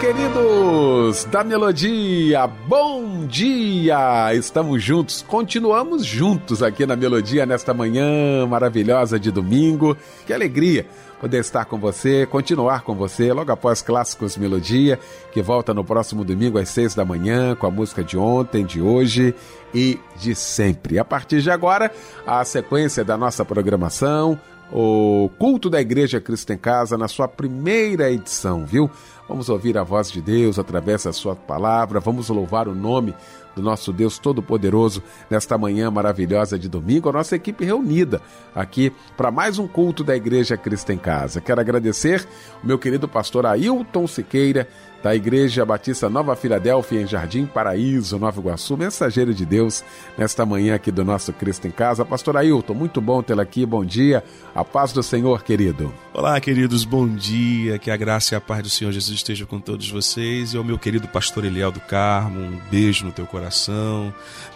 Queridos 0.00 1.24
da 1.24 1.42
Melodia, 1.42 2.46
bom 2.46 3.26
dia! 3.26 4.32
Estamos 4.32 4.80
juntos, 4.80 5.24
continuamos 5.26 6.04
juntos 6.04 6.62
aqui 6.62 6.86
na 6.86 6.94
Melodia 6.94 7.44
nesta 7.44 7.74
manhã 7.74 8.46
maravilhosa 8.46 9.18
de 9.18 9.32
domingo. 9.32 9.96
Que 10.24 10.32
alegria 10.32 10.86
poder 11.20 11.40
estar 11.40 11.64
com 11.64 11.78
você, 11.78 12.26
continuar 12.26 12.82
com 12.82 12.94
você 12.94 13.32
logo 13.32 13.50
após 13.50 13.82
Clássicos 13.82 14.36
Melodia, 14.36 15.00
que 15.32 15.42
volta 15.42 15.74
no 15.74 15.82
próximo 15.82 16.24
domingo 16.24 16.58
às 16.58 16.68
seis 16.68 16.94
da 16.94 17.04
manhã 17.04 17.56
com 17.56 17.66
a 17.66 17.70
música 17.70 18.04
de 18.04 18.16
ontem, 18.16 18.64
de 18.64 18.80
hoje 18.80 19.34
e 19.74 19.98
de 20.16 20.32
sempre. 20.32 20.98
A 21.00 21.04
partir 21.04 21.42
de 21.42 21.50
agora, 21.50 21.90
a 22.24 22.44
sequência 22.44 23.04
da 23.04 23.16
nossa 23.16 23.44
programação, 23.44 24.38
o 24.72 25.30
culto 25.38 25.70
da 25.70 25.80
Igreja 25.80 26.20
Cristo 26.20 26.52
em 26.52 26.58
Casa 26.58 26.98
na 26.98 27.08
sua 27.08 27.26
primeira 27.26 28.10
edição, 28.10 28.66
viu? 28.66 28.90
Vamos 29.28 29.48
ouvir 29.48 29.76
a 29.76 29.82
voz 29.82 30.10
de 30.10 30.20
Deus 30.22 30.58
através 30.58 31.04
da 31.04 31.12
sua 31.12 31.36
palavra, 31.36 32.00
vamos 32.00 32.28
louvar 32.30 32.66
o 32.66 32.74
nome 32.74 33.14
do 33.54 33.62
nosso 33.62 33.92
Deus 33.92 34.18
Todo-Poderoso 34.18 35.02
nesta 35.28 35.58
manhã 35.58 35.90
maravilhosa 35.90 36.58
de 36.58 36.68
domingo, 36.68 37.08
a 37.08 37.12
nossa 37.12 37.36
equipe 37.36 37.64
reunida 37.64 38.22
aqui 38.54 38.92
para 39.16 39.30
mais 39.30 39.58
um 39.58 39.66
culto 39.66 40.04
da 40.04 40.16
Igreja 40.16 40.56
Cristo 40.56 40.92
em 40.92 40.98
Casa. 40.98 41.40
Quero 41.40 41.60
agradecer 41.60 42.26
o 42.62 42.66
meu 42.66 42.78
querido 42.78 43.08
pastor 43.08 43.44
Ailton 43.44 44.06
Siqueira, 44.06 44.68
da 45.02 45.14
Igreja 45.14 45.64
Batista 45.64 46.08
Nova 46.08 46.34
Filadélfia, 46.34 47.00
em 47.00 47.06
Jardim 47.06 47.46
Paraíso, 47.46 48.18
Nova 48.18 48.40
Iguaçu, 48.40 48.76
mensageiro 48.76 49.32
de 49.32 49.46
Deus, 49.46 49.84
nesta 50.16 50.44
manhã 50.44 50.74
aqui 50.74 50.90
do 50.90 51.04
nosso 51.04 51.32
Cristo 51.32 51.68
em 51.68 51.70
Casa. 51.70 52.04
Pastor 52.04 52.36
Ailton, 52.36 52.74
muito 52.74 53.00
bom 53.00 53.22
tê-la 53.22 53.42
aqui, 53.42 53.64
bom 53.64 53.84
dia, 53.84 54.24
a 54.54 54.64
paz 54.64 54.92
do 54.92 55.02
Senhor, 55.02 55.42
querido. 55.42 55.92
Olá, 56.12 56.40
queridos, 56.40 56.84
bom 56.84 57.06
dia, 57.06 57.78
que 57.78 57.90
a 57.90 57.96
graça 57.96 58.34
e 58.34 58.36
a 58.36 58.40
paz 58.40 58.62
do 58.62 58.68
Senhor 58.68 58.90
Jesus 58.90 59.16
esteja 59.16 59.46
com 59.46 59.60
todos 59.60 59.88
vocês. 59.88 60.52
E 60.52 60.56
ao 60.56 60.64
meu 60.64 60.78
querido 60.78 61.06
pastor 61.06 61.44
Eliel 61.44 61.70
do 61.70 61.80
Carmo, 61.80 62.40
um 62.40 62.58
beijo 62.70 63.04
no 63.04 63.12
teu 63.12 63.24
coração, 63.26 64.12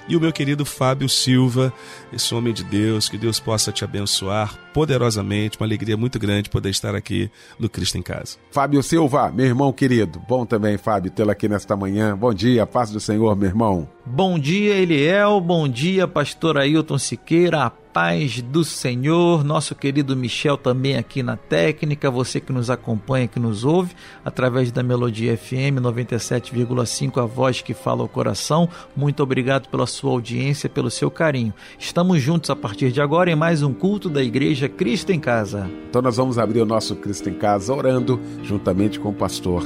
e 0.08 0.16
o 0.16 0.20
meu 0.20 0.32
querido 0.32 0.64
Fábio 0.64 1.08
Silva, 1.08 1.72
esse 2.12 2.34
homem 2.34 2.52
de 2.52 2.64
Deus, 2.64 3.08
que 3.08 3.16
Deus 3.16 3.38
possa 3.38 3.70
te 3.72 3.84
abençoar 3.84 4.58
poderosamente, 4.72 5.58
uma 5.58 5.66
alegria 5.66 5.96
muito 5.96 6.18
grande 6.18 6.50
poder 6.50 6.70
estar 6.70 6.94
aqui 6.94 7.30
no 7.58 7.68
Cristo 7.68 7.98
em 7.98 8.02
Casa. 8.02 8.38
Fábio 8.50 8.82
Silva, 8.82 9.30
meu 9.30 9.46
irmão 9.46 9.72
querido, 9.72 10.20
bom 10.26 10.44
também, 10.46 10.76
Fábio, 10.76 11.10
tê-lo 11.10 11.30
aqui 11.30 11.48
nesta 11.48 11.76
manhã. 11.76 12.16
Bom 12.16 12.32
dia, 12.32 12.66
paz 12.66 12.90
do 12.90 13.00
Senhor, 13.00 13.36
meu 13.36 13.48
irmão. 13.48 13.88
Bom 14.04 14.38
dia, 14.38 14.74
Eliel, 14.74 15.40
bom 15.40 15.68
dia, 15.68 16.08
pastor 16.08 16.58
Ailton 16.58 16.98
Siqueira, 16.98 17.64
a 17.64 17.70
paz 17.92 18.40
do 18.40 18.64
Senhor, 18.64 19.44
nosso 19.44 19.74
querido 19.74 20.16
Michel 20.16 20.56
também 20.56 20.96
aqui 20.96 21.22
na 21.22 21.36
técnica, 21.36 22.10
você 22.10 22.40
que 22.40 22.52
nos 22.52 22.70
acompanha, 22.70 23.28
que 23.28 23.38
nos 23.38 23.64
ouve, 23.64 23.94
através 24.24 24.72
da 24.72 24.82
Melodia 24.82 25.36
FM 25.36 25.78
97,5, 25.80 27.22
a 27.22 27.26
voz 27.26 27.60
que 27.60 27.74
fala 27.74 28.02
o 28.02 28.08
coração, 28.08 28.68
muito 28.96 29.22
obrigado 29.22 29.68
pela 29.68 29.86
sua 29.86 30.10
audiência, 30.12 30.70
pelo 30.70 30.90
seu 30.90 31.10
carinho. 31.10 31.52
Estamos 31.78 32.22
juntos 32.22 32.48
a 32.48 32.56
partir 32.56 32.90
de 32.90 33.00
agora 33.00 33.30
em 33.30 33.36
mais 33.36 33.62
um 33.62 33.74
culto 33.74 34.08
da 34.08 34.22
Igreja 34.22 34.68
Cristo 34.68 35.10
em 35.10 35.20
Casa. 35.20 35.70
Então 35.88 36.00
nós 36.00 36.16
vamos 36.16 36.38
abrir 36.38 36.60
o 36.60 36.66
nosso 36.66 36.96
Cristo 36.96 37.28
em 37.28 37.34
Casa 37.34 37.74
orando 37.74 38.20
juntamente 38.42 38.98
com 38.98 39.10
o 39.10 39.14
pastor 39.14 39.62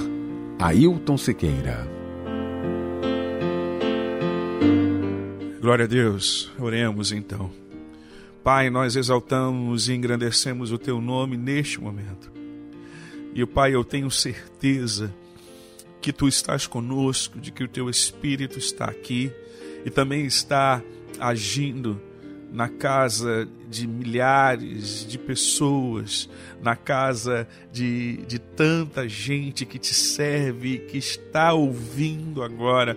Ailton 0.59 1.16
Siqueira. 1.16 1.86
Glória 5.60 5.84
a 5.84 5.88
Deus, 5.88 6.50
oremos 6.59 7.12
então. 7.12 7.66
Pai, 8.46 8.70
nós 8.70 8.94
exaltamos 8.94 9.88
e 9.88 9.94
engrandecemos 9.94 10.70
o 10.70 10.78
teu 10.78 11.00
nome 11.00 11.36
neste 11.36 11.80
momento. 11.80 12.30
E, 13.34 13.44
Pai, 13.44 13.74
eu 13.74 13.82
tenho 13.82 14.08
certeza 14.08 15.12
que 16.00 16.12
tu 16.12 16.28
estás 16.28 16.64
conosco, 16.64 17.40
de 17.40 17.50
que 17.50 17.64
o 17.64 17.68
teu 17.68 17.90
Espírito 17.90 18.56
está 18.56 18.84
aqui 18.84 19.32
e 19.84 19.90
também 19.90 20.24
está 20.24 20.80
agindo 21.18 22.00
na 22.52 22.68
casa 22.68 23.48
de 23.68 23.84
milhares 23.84 25.04
de 25.04 25.18
pessoas, 25.18 26.30
na 26.62 26.76
casa 26.76 27.48
de, 27.72 28.18
de 28.28 28.38
tanta 28.38 29.08
gente 29.08 29.66
que 29.66 29.76
te 29.76 29.92
serve, 29.92 30.78
que 30.78 30.98
está 30.98 31.52
ouvindo 31.52 32.44
agora 32.44 32.96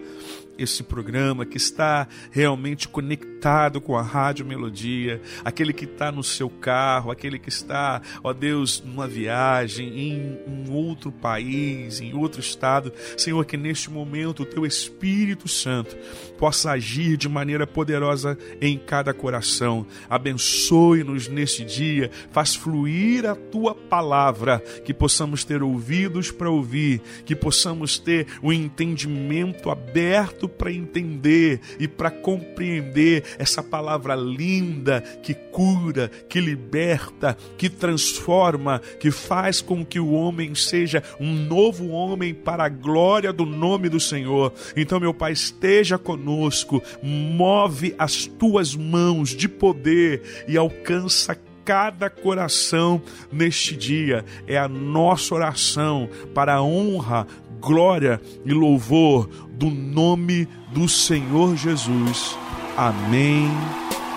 esse 0.59 0.83
programa, 0.83 1.43
que 1.43 1.57
está 1.57 2.07
realmente 2.29 2.87
conectado 2.87 3.38
com 3.81 3.95
a 3.95 4.01
Rádio 4.01 4.45
Melodia, 4.45 5.21
aquele 5.45 5.71
que 5.71 5.85
está 5.85 6.11
no 6.11 6.23
seu 6.23 6.49
carro, 6.49 7.09
aquele 7.09 7.39
que 7.39 7.49
está, 7.49 8.01
ó 8.23 8.33
Deus, 8.33 8.83
numa 8.85 9.07
viagem, 9.07 9.97
em 9.97 10.39
um 10.45 10.71
outro 10.73 11.11
país, 11.11 12.01
em 12.01 12.13
outro 12.13 12.41
estado. 12.41 12.91
Senhor, 13.17 13.45
que 13.45 13.55
neste 13.55 13.89
momento 13.89 14.43
o 14.43 14.45
teu 14.45 14.65
Espírito 14.65 15.47
Santo 15.47 15.95
possa 16.37 16.71
agir 16.71 17.15
de 17.17 17.29
maneira 17.29 17.65
poderosa 17.65 18.37
em 18.61 18.77
cada 18.77 19.13
coração. 19.13 19.85
Abençoe-nos 20.09 21.27
neste 21.27 21.63
dia, 21.63 22.11
faz 22.31 22.55
fluir 22.55 23.25
a 23.25 23.35
tua 23.35 23.73
palavra, 23.73 24.59
que 24.83 24.93
possamos 24.93 25.45
ter 25.45 25.63
ouvidos 25.63 26.29
para 26.29 26.49
ouvir, 26.49 27.01
que 27.25 27.35
possamos 27.35 27.97
ter 27.97 28.27
o 28.41 28.51
entendimento 28.51 29.69
aberto 29.69 30.47
para 30.49 30.71
entender 30.71 31.61
e 31.79 31.87
para 31.87 32.11
compreender 32.11 33.23
essa 33.37 33.61
palavra 33.61 34.15
linda 34.15 35.01
que 35.21 35.33
cura, 35.33 36.09
que 36.27 36.39
liberta, 36.39 37.37
que 37.57 37.69
transforma, 37.69 38.81
que 38.99 39.11
faz 39.11 39.61
com 39.61 39.85
que 39.85 39.99
o 39.99 40.11
homem 40.11 40.55
seja 40.55 41.03
um 41.19 41.33
novo 41.33 41.89
homem 41.89 42.33
para 42.33 42.65
a 42.65 42.69
glória 42.69 43.31
do 43.31 43.45
nome 43.45 43.89
do 43.89 43.99
Senhor. 43.99 44.53
Então, 44.75 44.99
meu 44.99 45.13
Pai, 45.13 45.33
esteja 45.33 45.97
conosco, 45.97 46.81
move 47.01 47.93
as 47.97 48.25
tuas 48.25 48.75
mãos 48.75 49.29
de 49.35 49.47
poder 49.47 50.45
e 50.47 50.57
alcança 50.57 51.37
cada 51.69 52.09
coração 52.09 52.99
neste 53.31 53.75
dia. 53.75 54.25
É 54.47 54.57
a 54.57 54.67
nossa 54.67 55.35
oração 55.35 56.09
para 56.33 56.55
a 56.55 56.63
honra, 56.63 57.27
glória 57.59 58.19
e 58.43 58.51
louvor 58.51 59.27
do 59.51 59.69
nome 59.69 60.47
do 60.73 60.87
Senhor 60.87 61.55
Jesus. 61.55 62.35
Amém 62.81 63.51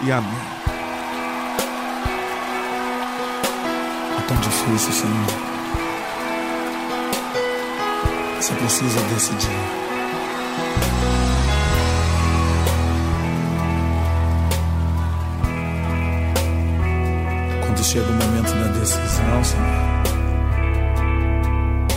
e 0.04 0.12
amém. 0.12 0.30
É 4.16 4.20
tão 4.28 4.36
difícil, 4.36 4.92
Senhor. 4.92 5.26
Você 8.36 8.54
precisa 8.54 9.00
decidir. 9.00 9.50
Quando 17.66 17.82
chega 17.82 18.06
o 18.06 18.12
momento 18.12 18.52
da 18.52 18.78
decisão, 18.78 19.42
Senhor, 19.42 19.66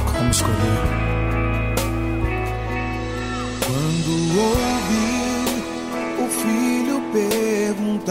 como 0.04 0.32
escolher? 0.32 0.82
Quando 3.68 4.65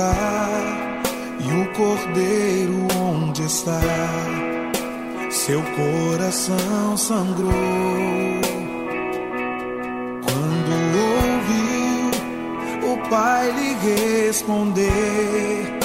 e 0.03 1.61
o 1.61 1.73
cordeiro 1.73 2.87
onde 3.01 3.43
está, 3.43 3.81
seu 5.31 5.63
coração 5.63 6.97
sangrou. 6.97 7.53
Quando 10.25 10.71
ouvi 11.27 12.11
o 12.93 13.09
pai 13.09 13.51
lhe 13.53 13.75
responder, 14.27 15.79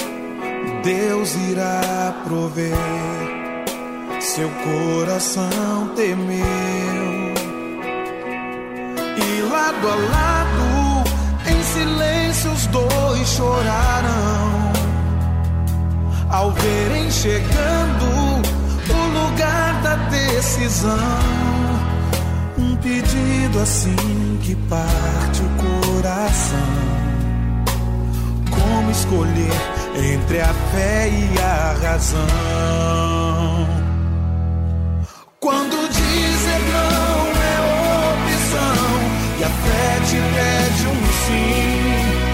Deus 0.82 1.34
irá 1.50 2.22
prover, 2.24 2.74
seu 4.20 4.50
coração 4.64 5.88
temeu. 5.94 7.30
Lado 9.50 9.88
a 9.88 9.94
lado, 9.94 10.49
silêncio 11.72 12.52
os 12.52 12.66
dois 12.66 13.28
chorarão. 13.28 14.72
Ao 16.30 16.52
verem 16.52 17.10
chegando 17.10 18.06
o 18.88 19.02
lugar 19.18 19.80
da 19.82 19.96
decisão, 20.08 20.96
um 22.56 22.76
pedido 22.76 23.58
assim 23.60 24.38
que 24.42 24.54
parte 24.68 25.42
o 25.42 25.50
coração. 25.92 26.58
Como 28.50 28.90
escolher 28.90 29.60
entre 29.96 30.40
a 30.40 30.54
fé 30.72 31.08
e 31.08 31.38
a 31.38 31.88
razão. 31.88 33.79
E 39.40 39.44
a 39.44 39.48
fé 39.48 40.00
te 40.04 40.16
pede 40.16 40.86
um 40.86 41.00
sim. 41.24 42.29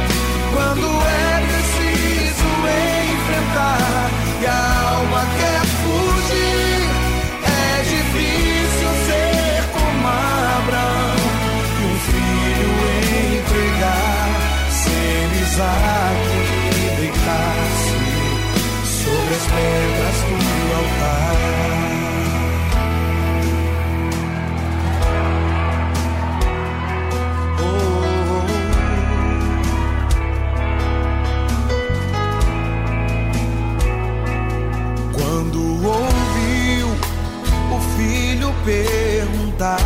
Perguntar 38.66 39.78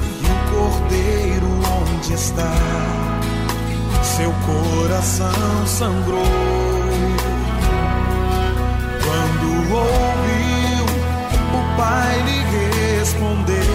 e 0.00 0.26
o 0.30 0.36
cordeiro 0.52 1.50
onde 1.82 2.14
está, 2.14 2.54
seu 4.00 4.32
coração 4.46 5.66
sangrou. 5.66 6.22
Quando 9.02 9.46
ouviu 9.74 10.84
o 11.52 11.76
pai 11.76 12.14
lhe 12.22 12.40
responder, 13.00 13.66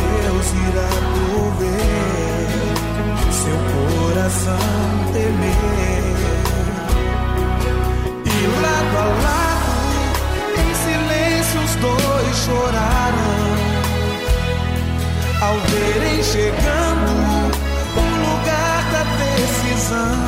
Deus 0.00 0.46
irá 0.66 0.92
prover, 1.12 2.48
seu 3.30 3.58
coração 3.74 5.12
temer. 5.12 6.14
E 8.24 8.46
lado 8.62 8.96
a 8.96 9.04
lado, 9.22 9.53
os 11.74 11.80
dois 11.80 12.36
choraram. 12.44 13.34
Ao 15.40 15.56
verem 15.58 16.22
chegando 16.22 17.12
o 17.96 18.04
lugar 18.30 18.82
da 18.92 19.04
decisão. 19.24 20.18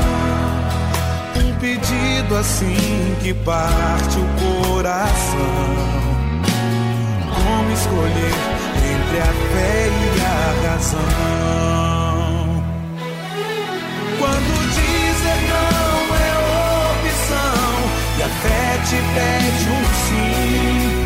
Um 1.37 1.51
pedido 1.59 2.37
assim 2.37 3.17
que 3.23 3.33
parte 3.35 4.17
o 4.19 4.27
coração. 4.73 5.77
Como 7.35 7.73
escolher 7.73 8.37
entre 8.77 9.19
a 9.21 9.33
fé 9.53 9.89
e 9.89 10.21
a 10.21 10.69
razão? 10.69 11.05
Quando 14.19 14.53
dizer 14.75 15.41
não 15.49 15.99
é 16.17 16.33
opção 16.91 17.67
e 18.19 18.23
a 18.23 18.29
fé 18.29 18.79
te 18.85 18.97
pede 19.15 19.67
um 19.71 19.85
sim. 20.07 21.06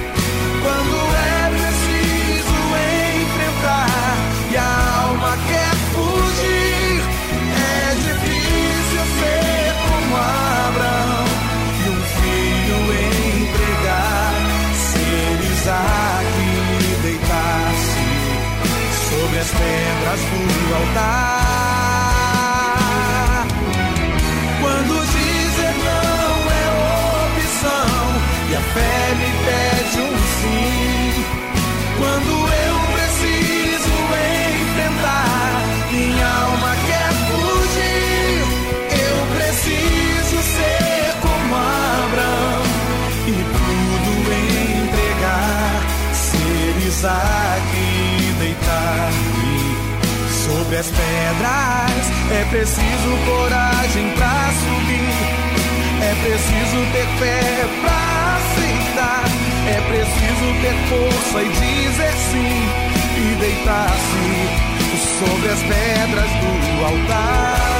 As 50.81 50.89
pedras. 50.89 52.05
É 52.33 52.45
preciso 52.49 53.11
coragem 53.27 54.11
pra 54.17 54.51
subir. 54.65 55.13
É 56.03 56.15
preciso 56.25 56.79
ter 56.93 57.07
fé 57.19 57.69
pra 57.83 58.39
aceitar. 58.39 59.25
É 59.69 59.81
preciso 59.89 60.47
ter 60.63 60.77
força 60.89 61.43
e 61.43 61.49
dizer 61.49 62.13
sim. 62.33 62.63
E 63.19 63.35
deitar-se 63.41 64.25
sobre 65.19 65.49
as 65.51 65.63
pedras 65.63 66.31
do 66.41 66.85
altar. 66.87 67.80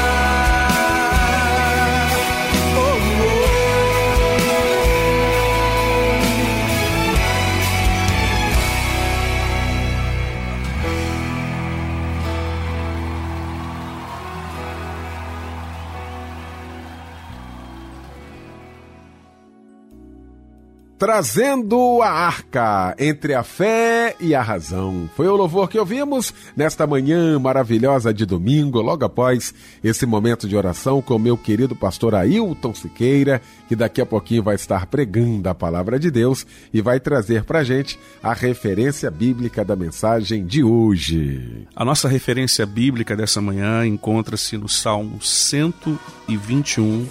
Trazendo 21.01 22.03
a 22.03 22.11
arca 22.11 22.95
entre 22.99 23.33
a 23.33 23.43
fé 23.43 24.15
e 24.21 24.35
a 24.35 24.43
razão. 24.43 25.09
Foi 25.17 25.27
o 25.27 25.35
louvor 25.35 25.67
que 25.67 25.79
ouvimos 25.79 26.35
nesta 26.55 26.87
manhã 26.87 27.39
maravilhosa 27.39 28.13
de 28.13 28.27
domingo, 28.27 28.83
logo 28.83 29.03
após 29.03 29.55
esse 29.83 30.05
momento 30.05 30.47
de 30.47 30.55
oração 30.55 31.01
com 31.01 31.19
meu 31.19 31.39
querido 31.39 31.75
pastor 31.75 32.15
Ailton 32.15 32.75
Siqueira, 32.75 33.41
que 33.67 33.75
daqui 33.75 34.03
a 34.03 34.05
pouquinho 34.05 34.43
vai 34.43 34.57
estar 34.57 34.85
pregando 34.85 35.49
a 35.49 35.55
palavra 35.55 35.99
de 35.99 36.11
Deus 36.11 36.47
e 36.71 36.83
vai 36.83 37.01
trazer 37.01 37.45
pra 37.45 37.65
gente 37.65 37.99
a 38.23 38.35
referência 38.35 39.11
bíblica 39.11 39.65
da 39.65 39.75
mensagem 39.75 40.45
de 40.45 40.63
hoje. 40.63 41.67
A 41.75 41.83
nossa 41.83 42.11
referência 42.11 42.67
bíblica 42.67 43.17
dessa 43.17 43.41
manhã 43.41 43.87
encontra-se 43.87 44.59
no 44.59 44.69
Salmo 44.69 45.19
121, 45.23 47.07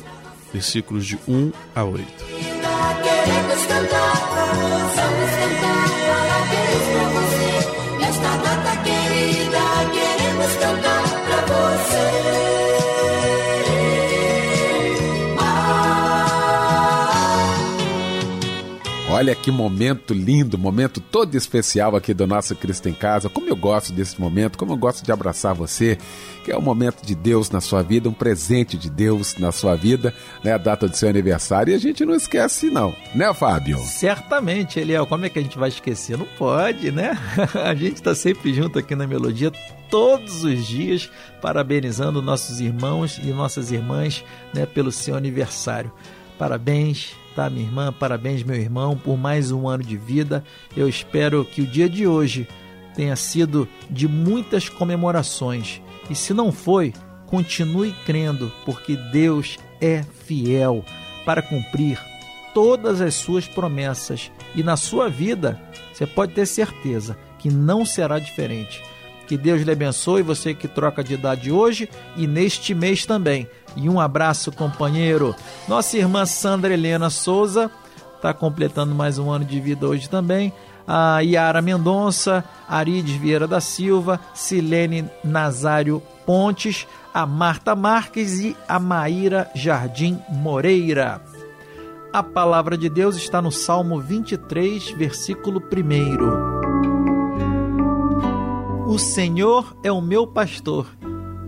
versículos 0.53 1.08
de 1.08 1.17
1 1.27 1.51
a 1.74 1.84
8. 1.84 3.08
Queremos 3.29 3.65
cantar, 3.67 4.13
vamos 4.33 5.31
cantar 5.38 5.86
parabéns 6.09 6.86
pra 6.91 7.05
você. 7.13 7.51
Nesta 8.00 8.31
data 8.38 8.74
querida, 8.83 9.65
queremos 9.93 10.51
cantar 10.55 10.88
Olha 19.19 19.35
que 19.35 19.51
momento 19.51 20.13
lindo, 20.13 20.57
momento 20.57 21.01
todo 21.01 21.35
especial 21.35 21.93
aqui 21.93 22.13
do 22.13 22.25
nosso 22.25 22.55
Cristo 22.55 22.88
em 22.88 22.93
Casa. 22.93 23.27
Como 23.27 23.49
eu 23.49 23.55
gosto 23.57 23.91
desse 23.91 24.17
momento, 24.17 24.57
como 24.57 24.71
eu 24.71 24.77
gosto 24.77 25.03
de 25.03 25.11
abraçar 25.11 25.53
você, 25.53 25.97
que 26.45 26.53
é 26.53 26.57
um 26.57 26.61
momento 26.61 27.05
de 27.05 27.15
Deus 27.15 27.49
na 27.49 27.59
sua 27.59 27.81
vida, 27.81 28.07
um 28.07 28.13
presente 28.13 28.77
de 28.77 28.89
Deus 28.89 29.35
na 29.35 29.51
sua 29.51 29.75
vida, 29.75 30.13
né? 30.41 30.53
A 30.53 30.57
data 30.57 30.88
do 30.88 30.95
seu 30.95 31.09
aniversário 31.09 31.73
e 31.73 31.75
a 31.75 31.77
gente 31.77 32.05
não 32.05 32.15
esquece 32.15 32.67
não, 32.67 32.95
né, 33.13 33.33
Fábio? 33.33 33.77
Certamente, 33.79 34.79
Eliel, 34.79 35.05
como 35.05 35.25
é 35.25 35.29
que 35.29 35.38
a 35.38 35.41
gente 35.41 35.59
vai 35.59 35.67
esquecer? 35.67 36.17
Não 36.17 36.27
pode, 36.38 36.89
né? 36.89 37.11
A 37.61 37.75
gente 37.75 37.95
está 37.95 38.15
sempre 38.15 38.53
junto 38.53 38.79
aqui 38.79 38.95
na 38.95 39.05
Melodia, 39.05 39.51
todos 39.89 40.45
os 40.45 40.65
dias, 40.65 41.11
parabenizando 41.41 42.21
nossos 42.21 42.61
irmãos 42.61 43.19
e 43.21 43.27
nossas 43.33 43.69
irmãs 43.69 44.23
né, 44.53 44.65
pelo 44.65 44.93
seu 44.93 45.13
aniversário. 45.13 45.91
Parabéns, 46.38 47.17
tá, 47.39 47.50
minha 47.50 47.65
irmã? 47.65 47.93
Parabéns, 47.93 48.43
meu 48.43 48.58
irmão, 48.58 48.98
por 48.98 49.17
mais 49.17 49.50
um 49.50 49.65
ano 49.65 49.81
de 49.81 49.96
vida. 49.96 50.43
Eu 50.75 50.89
espero 50.89 51.46
que 51.46 51.62
o 51.62 51.65
dia 51.65 51.88
de 51.88 52.05
hoje 52.05 52.46
tenha 52.93 53.15
sido 53.15 53.65
de 53.89 54.10
muitas 54.10 54.67
comemorações. 54.67 55.81
E 56.10 56.15
se 56.15 56.34
não 56.34 56.51
foi, 56.51 56.93
continue 57.27 57.96
crendo, 58.05 58.51
porque 58.65 58.98
Deus 59.13 59.58
é 59.79 60.03
fiel 60.25 60.84
para 61.24 61.41
cumprir 61.41 61.98
todas 62.53 63.00
as 63.00 63.15
suas 63.15 63.48
promessas. 63.48 64.29
E 64.53 64.62
na 64.62 64.75
sua 64.75 65.08
vida, 65.10 65.58
você 65.93 66.05
pode 66.05 66.34
ter 66.34 66.46
certeza 66.46 67.17
que 67.38 67.50
não 67.50 67.86
será 67.86 68.19
diferente. 68.19 68.84
Que 69.27 69.38
Deus 69.38 69.62
lhe 69.62 69.72
abençoe, 69.72 70.24
você 70.24 70.53
que 70.53 70.67
troca 70.67 71.01
de 71.01 71.13
idade 71.13 71.53
hoje 71.53 71.88
e 72.17 72.27
neste 72.27 72.75
mês 72.75 73.05
também. 73.05 73.48
E 73.81 73.88
um 73.88 73.98
abraço, 73.98 74.51
companheiro. 74.51 75.33
Nossa 75.65 75.98
irmã 75.98 76.25
Sandra 76.25 76.74
Helena 76.74 77.09
Souza 77.09 77.71
está 78.17 78.33
completando 78.33 78.93
mais 78.93 79.17
um 79.17 79.31
ano 79.31 79.45
de 79.45 79.57
vida 79.62 79.88
hoje 79.88 80.09
também. 80.09 80.51
A 80.86 81.21
Yara 81.21 81.62
Mendonça, 81.62 82.43
Arides 82.67 83.15
Vieira 83.15 83.48
da 83.48 83.62
Silva, 83.62 84.19
Silene 84.33 85.09
Nazário 85.24 86.03
Pontes, 86.25 86.86
a 87.13 87.25
Marta 87.25 87.74
Marques 87.74 88.41
e 88.41 88.53
a 88.67 88.77
Maíra 88.79 89.50
Jardim 89.55 90.19
Moreira. 90.29 91.21
A 92.12 92.21
palavra 92.21 92.77
de 92.77 92.89
Deus 92.89 93.15
está 93.15 93.41
no 93.41 93.51
Salmo 93.51 94.01
23, 94.01 94.91
versículo 94.91 95.62
1. 95.62 95.63
O 98.91 99.00
Senhor 99.00 99.74
é 99.83 99.91
o 99.91 100.01
meu 100.01 100.27
pastor 100.27 100.86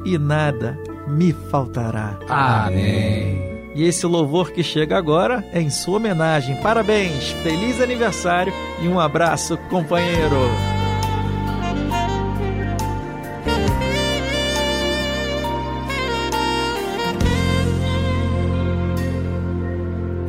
e 0.05 0.17
nada 0.17 0.79
me 1.11 1.33
faltará. 1.33 2.17
Amém. 2.27 3.51
E 3.73 3.83
esse 3.85 4.05
louvor 4.05 4.51
que 4.51 4.63
chega 4.63 4.97
agora 4.97 5.45
é 5.53 5.61
em 5.61 5.69
sua 5.69 5.97
homenagem. 5.97 6.55
Parabéns, 6.61 7.31
feliz 7.43 7.79
aniversário 7.81 8.53
e 8.81 8.87
um 8.87 8.99
abraço, 8.99 9.57
companheiro. 9.69 10.35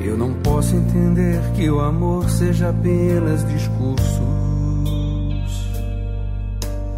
Eu 0.05 0.17
não 0.17 0.35
posso 0.35 0.77
entender 0.77 1.41
que 1.57 1.69
o 1.69 1.81
amor 1.81 2.31
seja 2.31 2.71
apenas 2.71 3.45
discursos 3.49 4.52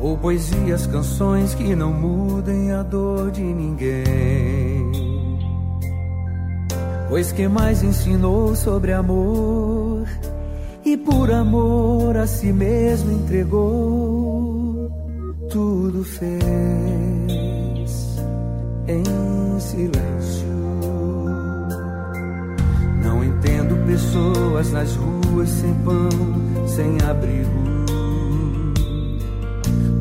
ou 0.04 0.18
poesias, 0.18 0.86
canções 0.86 1.54
que 1.54 1.74
não 1.74 1.90
mudem 1.90 2.70
a 2.72 2.82
dor 2.82 3.30
de 3.30 3.40
ninguém. 3.40 4.92
Pois 7.08 7.32
quem 7.32 7.48
mais 7.48 7.82
ensinou 7.82 8.54
sobre 8.54 8.92
amor 8.92 10.06
e 10.84 10.94
por 10.94 11.30
amor 11.30 12.18
a 12.18 12.26
si 12.26 12.52
mesmo 12.52 13.12
entregou, 13.12 14.90
tudo 15.50 16.04
fez 16.04 16.42
em 18.86 19.58
silêncio. 19.58 20.44
Não 23.02 23.24
entendo 23.24 23.86
pessoas 23.86 24.70
nas 24.70 24.94
ruas 24.96 25.48
sem 25.48 25.72
pão, 25.76 26.66
sem 26.66 26.98
abrigo. 27.08 27.63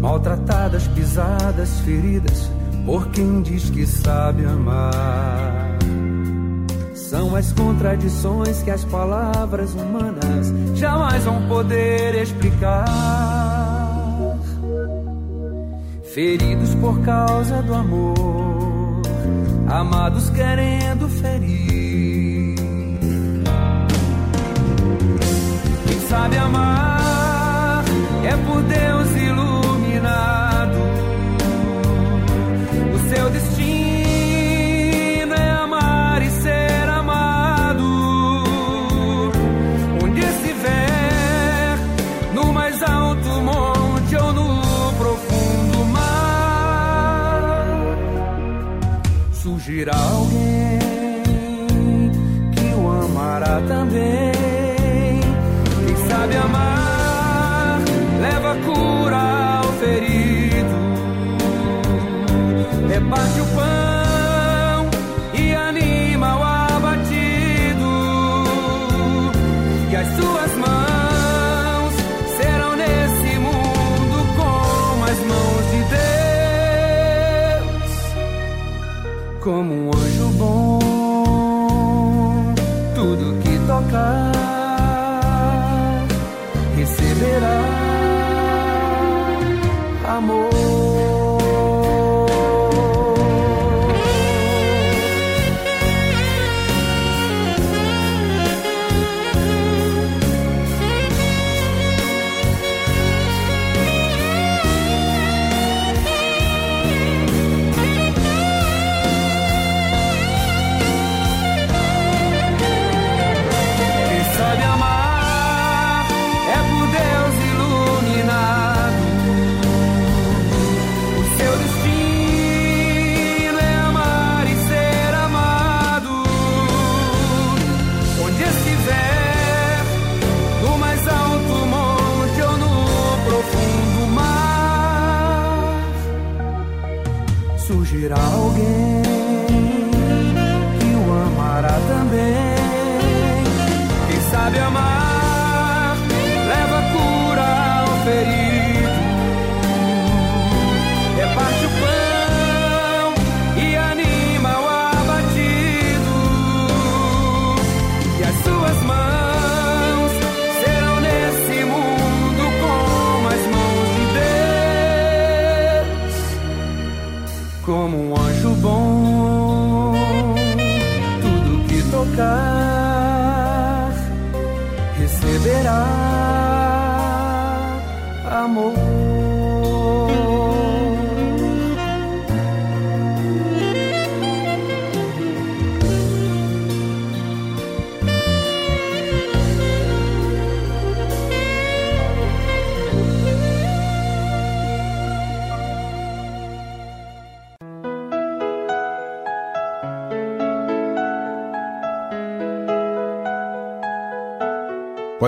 Maltratadas, 0.04 0.86
pisadas, 0.90 1.80
feridas 1.80 2.52
por 2.86 3.08
quem 3.12 3.42
diz 3.42 3.70
que 3.70 3.88
sabe 3.88 4.46
amar. 4.46 5.78
São 6.94 7.34
as 7.34 7.54
contradições 7.54 8.62
que 8.64 8.70
as 8.70 8.84
palavras 8.84 9.74
humanas 9.74 10.54
jamais 10.76 11.24
vão 11.24 11.48
poder 11.48 12.22
explicar. 12.22 12.84
Feridos 16.14 16.76
por 16.76 17.00
causa 17.00 17.62
do 17.62 17.74
amor, 17.74 19.02
amados 19.70 20.30
querendo 20.32 21.08
ferir. 21.08 22.56
Quem 25.88 26.00
sabe 26.10 26.38
amar 26.40 27.86
é 28.26 28.36
por 28.46 28.62
Deus 28.64 29.10
iluminado. 29.16 29.53
O 33.14 33.16
seu 33.16 33.30
destino 33.30 33.43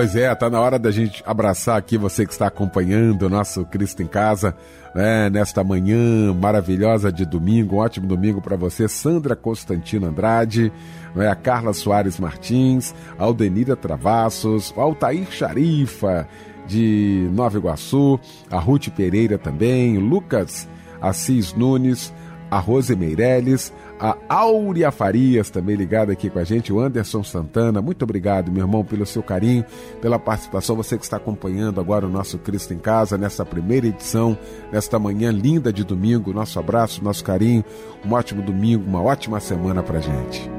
Pois 0.06 0.14
é, 0.14 0.32
tá 0.36 0.48
na 0.48 0.60
hora 0.60 0.78
da 0.78 0.92
gente 0.92 1.20
abraçar 1.26 1.76
aqui 1.76 1.98
você 1.98 2.24
que 2.24 2.30
está 2.30 2.46
acompanhando 2.46 3.24
o 3.24 3.28
nosso 3.28 3.64
Cristo 3.64 4.04
em 4.04 4.06
Casa, 4.06 4.54
né, 4.94 5.28
nesta 5.28 5.64
manhã 5.64 6.32
maravilhosa 6.32 7.10
de 7.10 7.26
domingo, 7.26 7.74
um 7.74 7.78
ótimo 7.80 8.06
domingo 8.06 8.40
para 8.40 8.54
você, 8.54 8.86
Sandra 8.86 9.34
Constantino 9.34 10.06
Andrade, 10.06 10.72
né, 11.12 11.28
a 11.28 11.34
Carla 11.34 11.72
Soares 11.72 12.20
Martins, 12.20 12.94
Aldenira 13.18 13.74
Travassos, 13.74 14.72
o 14.76 14.80
Altair 14.80 15.26
Charifa, 15.28 16.28
de 16.68 17.28
Nova 17.32 17.58
Iguaçu, 17.58 18.20
a 18.48 18.60
Ruth 18.60 18.90
Pereira 18.90 19.36
também, 19.36 19.98
Lucas 19.98 20.68
Assis 21.02 21.52
Nunes, 21.52 22.14
a 22.48 22.60
Rose 22.60 22.94
Meirelles, 22.94 23.72
a 23.98 24.16
Áurea 24.28 24.90
Farias 24.90 25.48
também 25.48 25.74
ligada 25.74 26.12
aqui 26.12 26.28
com 26.28 26.38
a 26.38 26.44
gente, 26.44 26.72
o 26.72 26.78
Anderson 26.78 27.24
Santana. 27.24 27.80
Muito 27.80 28.02
obrigado, 28.02 28.52
meu 28.52 28.64
irmão, 28.64 28.84
pelo 28.84 29.06
seu 29.06 29.22
carinho, 29.22 29.64
pela 30.02 30.18
participação. 30.18 30.76
Você 30.76 30.98
que 30.98 31.04
está 31.04 31.16
acompanhando 31.16 31.80
agora 31.80 32.06
o 32.06 32.10
nosso 32.10 32.38
Cristo 32.38 32.74
em 32.74 32.78
Casa, 32.78 33.16
nessa 33.16 33.44
primeira 33.44 33.86
edição, 33.86 34.36
nesta 34.70 34.98
manhã 34.98 35.30
linda 35.30 35.72
de 35.72 35.82
domingo. 35.82 36.32
Nosso 36.32 36.58
abraço, 36.58 37.02
nosso 37.02 37.24
carinho. 37.24 37.64
Um 38.04 38.12
ótimo 38.12 38.42
domingo, 38.42 38.84
uma 38.86 39.02
ótima 39.02 39.40
semana 39.40 39.82
para 39.82 40.00
gente. 40.00 40.50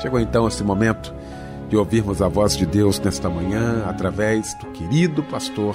Chegou 0.00 0.20
então 0.20 0.46
esse 0.46 0.62
momento 0.62 1.14
de 1.70 1.76
ouvirmos 1.78 2.20
a 2.20 2.28
voz 2.28 2.54
de 2.54 2.66
Deus 2.66 3.00
nesta 3.00 3.30
manhã 3.30 3.86
através 3.86 4.52
do 4.58 4.66
querido 4.66 5.22
pastor 5.22 5.74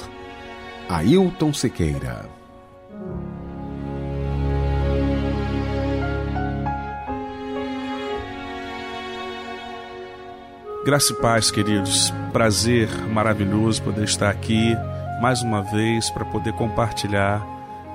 Ailton 0.92 1.54
Sequeira. 1.54 2.28
Graça 10.84 11.14
e 11.14 11.16
paz, 11.18 11.52
queridos. 11.52 12.12
Prazer 12.34 12.90
maravilhoso 13.08 13.84
poder 13.84 14.06
estar 14.06 14.32
aqui 14.32 14.76
mais 15.22 15.44
uma 15.44 15.62
vez 15.62 16.10
para 16.10 16.26
poder 16.26 16.54
compartilhar 16.54 17.46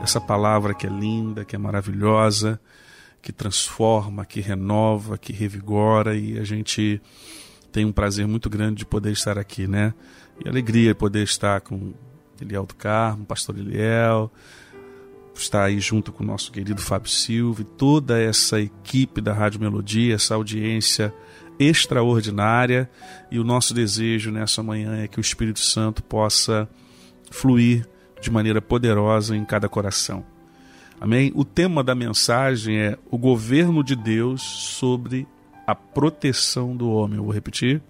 essa 0.01 0.21
palavra 0.21 0.73
que 0.73 0.87
é 0.87 0.91
linda, 0.91 1.45
que 1.45 1.57
é 1.57 1.59
maravilhosa, 1.59 2.61
que 3.21 3.33
transforma, 3.33 4.25
que 4.25 4.41
renova, 4.41 5.19
que 5.19 5.33
revigora 5.33 6.15
e 6.15 6.39
a 6.39 6.45
gente 6.45 7.03
tem 7.73 7.85
um 7.85 7.91
prazer 7.91 8.29
muito 8.29 8.49
grande 8.49 8.77
de 8.77 8.87
poder 8.87 9.11
estar 9.11 9.37
aqui, 9.37 9.67
né? 9.67 9.93
E 10.45 10.49
alegria 10.49 10.95
poder 10.95 11.25
estar 11.25 11.61
com 11.61 11.93
Eliel 12.41 12.67
do 12.67 12.75
Carmo, 12.75 13.25
pastor 13.25 13.59
Eliel, 13.59 14.31
está 15.35 15.64
aí 15.64 15.81
junto 15.81 16.12
com 16.12 16.23
o 16.23 16.26
nosso 16.26 16.53
querido 16.53 16.81
Fábio 16.81 17.11
Silva 17.11 17.62
e 17.62 17.64
toda 17.64 18.21
essa 18.21 18.61
equipe 18.61 19.21
da 19.21 19.33
Rádio 19.33 19.61
Melodia, 19.61 20.14
essa 20.14 20.35
audiência 20.35 21.12
extraordinária. 21.59 22.91
E 23.31 23.38
o 23.38 23.45
nosso 23.45 23.75
desejo 23.75 24.31
nessa 24.31 24.62
manhã 24.62 25.03
é 25.03 25.09
que 25.09 25.19
o 25.19 25.21
Espírito 25.21 25.61
Santo 25.61 26.03
possa 26.03 26.69
fluir 27.31 27.87
de 28.21 28.31
maneira 28.31 28.62
poderosa 28.62 29.37
em 29.37 29.45
cada 29.45 29.69
coração. 29.69 30.25
Amém? 31.00 31.33
O 31.35 31.45
tema 31.45 31.83
da 31.83 31.95
mensagem 31.95 32.79
é 32.79 32.99
o 33.11 33.19
governo 33.19 33.83
de 33.83 33.97
Deus 33.97 34.43
sobre 34.43 35.26
a 35.67 35.75
proteção 35.75 36.76
do 36.76 36.88
homem. 36.91 37.19
Eu 37.19 37.25
vou 37.25 37.33
repetir. 37.33 37.83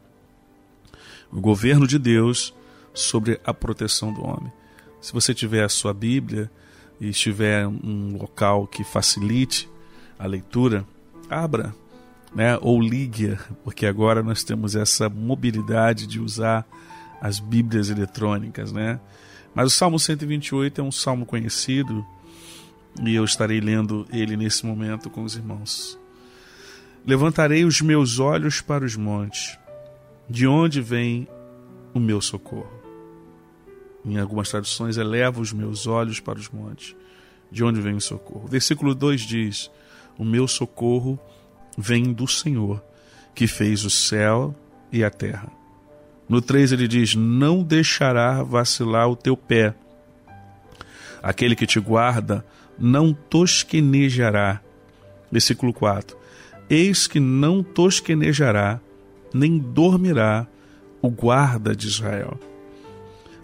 O 1.31 1.41
governo 1.41 1.87
de 1.87 1.99
Deus 1.99 2.55
sobre 2.95 3.41
a 3.45 3.53
proteção 3.53 4.13
do 4.13 4.25
homem. 4.25 4.53
Se 5.01 5.13
você 5.13 5.35
tiver 5.35 5.65
a 5.65 5.69
sua 5.69 5.93
Bíblia 5.93 6.51
e 7.01 7.09
estiver 7.09 7.67
um 7.67 8.17
local 8.17 8.67
que 8.67 8.85
facilite 8.85 9.69
a 10.19 10.27
leitura, 10.27 10.87
abra, 11.29 11.75
né, 12.35 12.59
ou 12.63 12.81
ligue, 12.81 13.37
porque 13.63 13.85
agora 13.85 14.23
nós 14.23 14.43
temos 14.43 14.75
essa 14.75 15.09
mobilidade 15.09 16.07
de 16.07 16.21
usar 16.21 16.67
as 17.21 17.39
Bíblias 17.39 17.91
eletrônicas, 17.91 18.73
né? 18.73 19.01
Mas 19.55 19.67
o 19.67 19.71
Salmo 19.71 19.99
128 19.99 20.81
é 20.81 20.85
um 20.85 20.93
salmo 20.93 21.25
conhecido 21.25 22.05
e 23.03 23.15
eu 23.15 23.25
estarei 23.25 23.61
lendo 23.61 24.07
ele 24.13 24.37
nesse 24.37 24.67
momento 24.67 25.09
com 25.09 25.23
os 25.23 25.37
irmãos. 25.37 25.99
Levantarei 27.07 27.65
os 27.65 27.81
meus 27.81 28.19
olhos 28.19 28.61
para 28.61 28.85
os 28.85 28.97
montes, 28.97 29.59
de 30.29 30.47
onde 30.47 30.81
vem 30.81 31.29
o 31.93 32.01
meu 32.01 32.21
socorro. 32.21 32.74
Em 34.05 34.19
algumas 34.19 34.51
traduções, 34.51 34.99
eleva 34.99 35.41
os 35.41 35.53
meus 35.53 35.87
olhos 35.87 36.21
para 36.21 36.39
os 36.39 36.51
montes, 36.51 36.95
de 37.51 37.65
onde 37.65 37.81
vem 37.81 37.95
o 37.95 38.01
socorro. 38.01 38.47
Versículo 38.47 38.95
2 38.95 39.23
diz: 39.23 39.71
O 40.19 40.25
meu 40.25 40.47
socorro 40.47 41.19
vem 41.79 42.13
do 42.13 42.29
Senhor, 42.29 42.83
que 43.35 43.47
fez 43.47 43.85
o 43.85 43.91
céu 43.91 44.55
e 44.93 45.03
a 45.03 45.11
terra. 45.11 45.51
No 46.29 46.43
3 46.43 46.73
ele 46.73 46.87
diz: 46.87 47.15
Não 47.15 47.63
deixará 47.63 48.43
vacilar 48.43 49.09
o 49.09 49.17
teu 49.17 49.37
pé. 49.37 49.75
Aquele 51.23 51.57
que 51.57 51.67
te 51.67 51.81
guarda 51.81 52.45
não 52.79 53.13
tosquenejará. 53.13 54.61
Versículo 55.31 55.73
4: 55.73 56.17
Eis 56.69 57.07
que 57.07 57.21
não 57.21 57.63
tosquenejará, 57.63 58.81
nem 59.33 59.59
dormirá 59.59 60.47
o 61.01 61.11
guarda 61.11 61.75
de 61.75 61.87
Israel. 61.87 62.39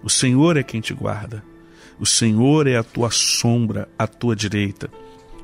O 0.02 0.08
Senhor 0.10 0.56
é 0.56 0.62
quem 0.62 0.80
te 0.80 0.94
guarda. 0.94 1.42
O 1.98 2.06
Senhor 2.06 2.66
é 2.66 2.76
a 2.76 2.82
tua 2.82 3.10
sombra 3.10 3.88
à 3.98 4.06
tua 4.06 4.34
direita. 4.34 4.90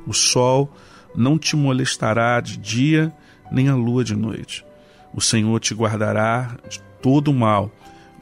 O 0.06 0.14
sol 0.14 0.74
não 1.14 1.38
te 1.38 1.56
molestará 1.56 2.40
de 2.40 2.56
dia, 2.56 3.12
nem 3.50 3.68
a 3.68 3.74
lua 3.74 4.02
de 4.02 4.16
noite. 4.16 4.64
O 5.12 5.20
Senhor 5.20 5.58
te 5.60 5.74
guardará 5.74 6.56
de 6.68 6.80
todo 7.02 7.32
mal, 7.32 7.70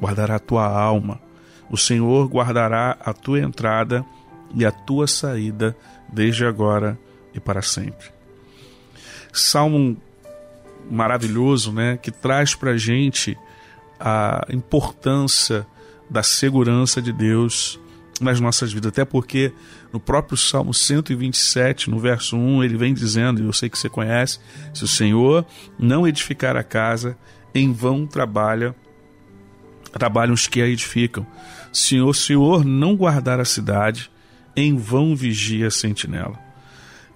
guardará 0.00 0.36
a 0.36 0.40
tua 0.40 0.66
alma. 0.66 1.20
O 1.70 1.76
Senhor 1.76 2.28
guardará 2.28 2.96
a 3.04 3.12
tua 3.12 3.40
entrada 3.40 4.04
e 4.54 4.64
a 4.64 4.70
tua 4.70 5.06
saída, 5.06 5.76
desde 6.12 6.44
agora 6.44 6.98
e 7.32 7.40
para 7.40 7.62
sempre. 7.62 8.08
Salmo 9.32 9.96
maravilhoso, 10.90 11.72
né, 11.72 11.96
que 11.96 12.10
traz 12.10 12.54
para 12.54 12.72
a 12.72 12.76
gente 12.76 13.36
a 13.98 14.46
importância 14.50 15.66
da 16.10 16.22
segurança 16.22 17.00
de 17.00 17.12
Deus 17.12 17.80
nas 18.20 18.40
nossas 18.40 18.72
vidas. 18.72 18.88
Até 18.88 19.04
porque 19.04 19.52
no 19.92 20.00
próprio 20.00 20.36
Salmo 20.36 20.72
127, 20.72 21.90
no 21.90 21.98
verso 21.98 22.36
1, 22.36 22.64
ele 22.64 22.76
vem 22.76 22.94
dizendo, 22.94 23.42
e 23.42 23.46
eu 23.46 23.52
sei 23.52 23.68
que 23.68 23.78
você 23.78 23.88
conhece: 23.88 24.38
se 24.72 24.84
o 24.84 24.88
Senhor 24.88 25.44
não 25.78 26.06
edificar 26.06 26.56
a 26.56 26.62
casa, 26.62 27.16
em 27.54 27.72
vão 27.72 28.06
trabalha, 28.06 28.74
trabalham 29.92 30.34
os 30.34 30.46
que 30.46 30.60
a 30.60 30.66
edificam. 30.66 31.26
Se 31.72 32.00
o 32.00 32.12
Senhor 32.12 32.64
não 32.64 32.96
guardar 32.96 33.40
a 33.40 33.44
cidade, 33.44 34.10
em 34.56 34.76
vão 34.76 35.16
vigia 35.16 35.68
a 35.68 35.70
sentinela. 35.70 36.38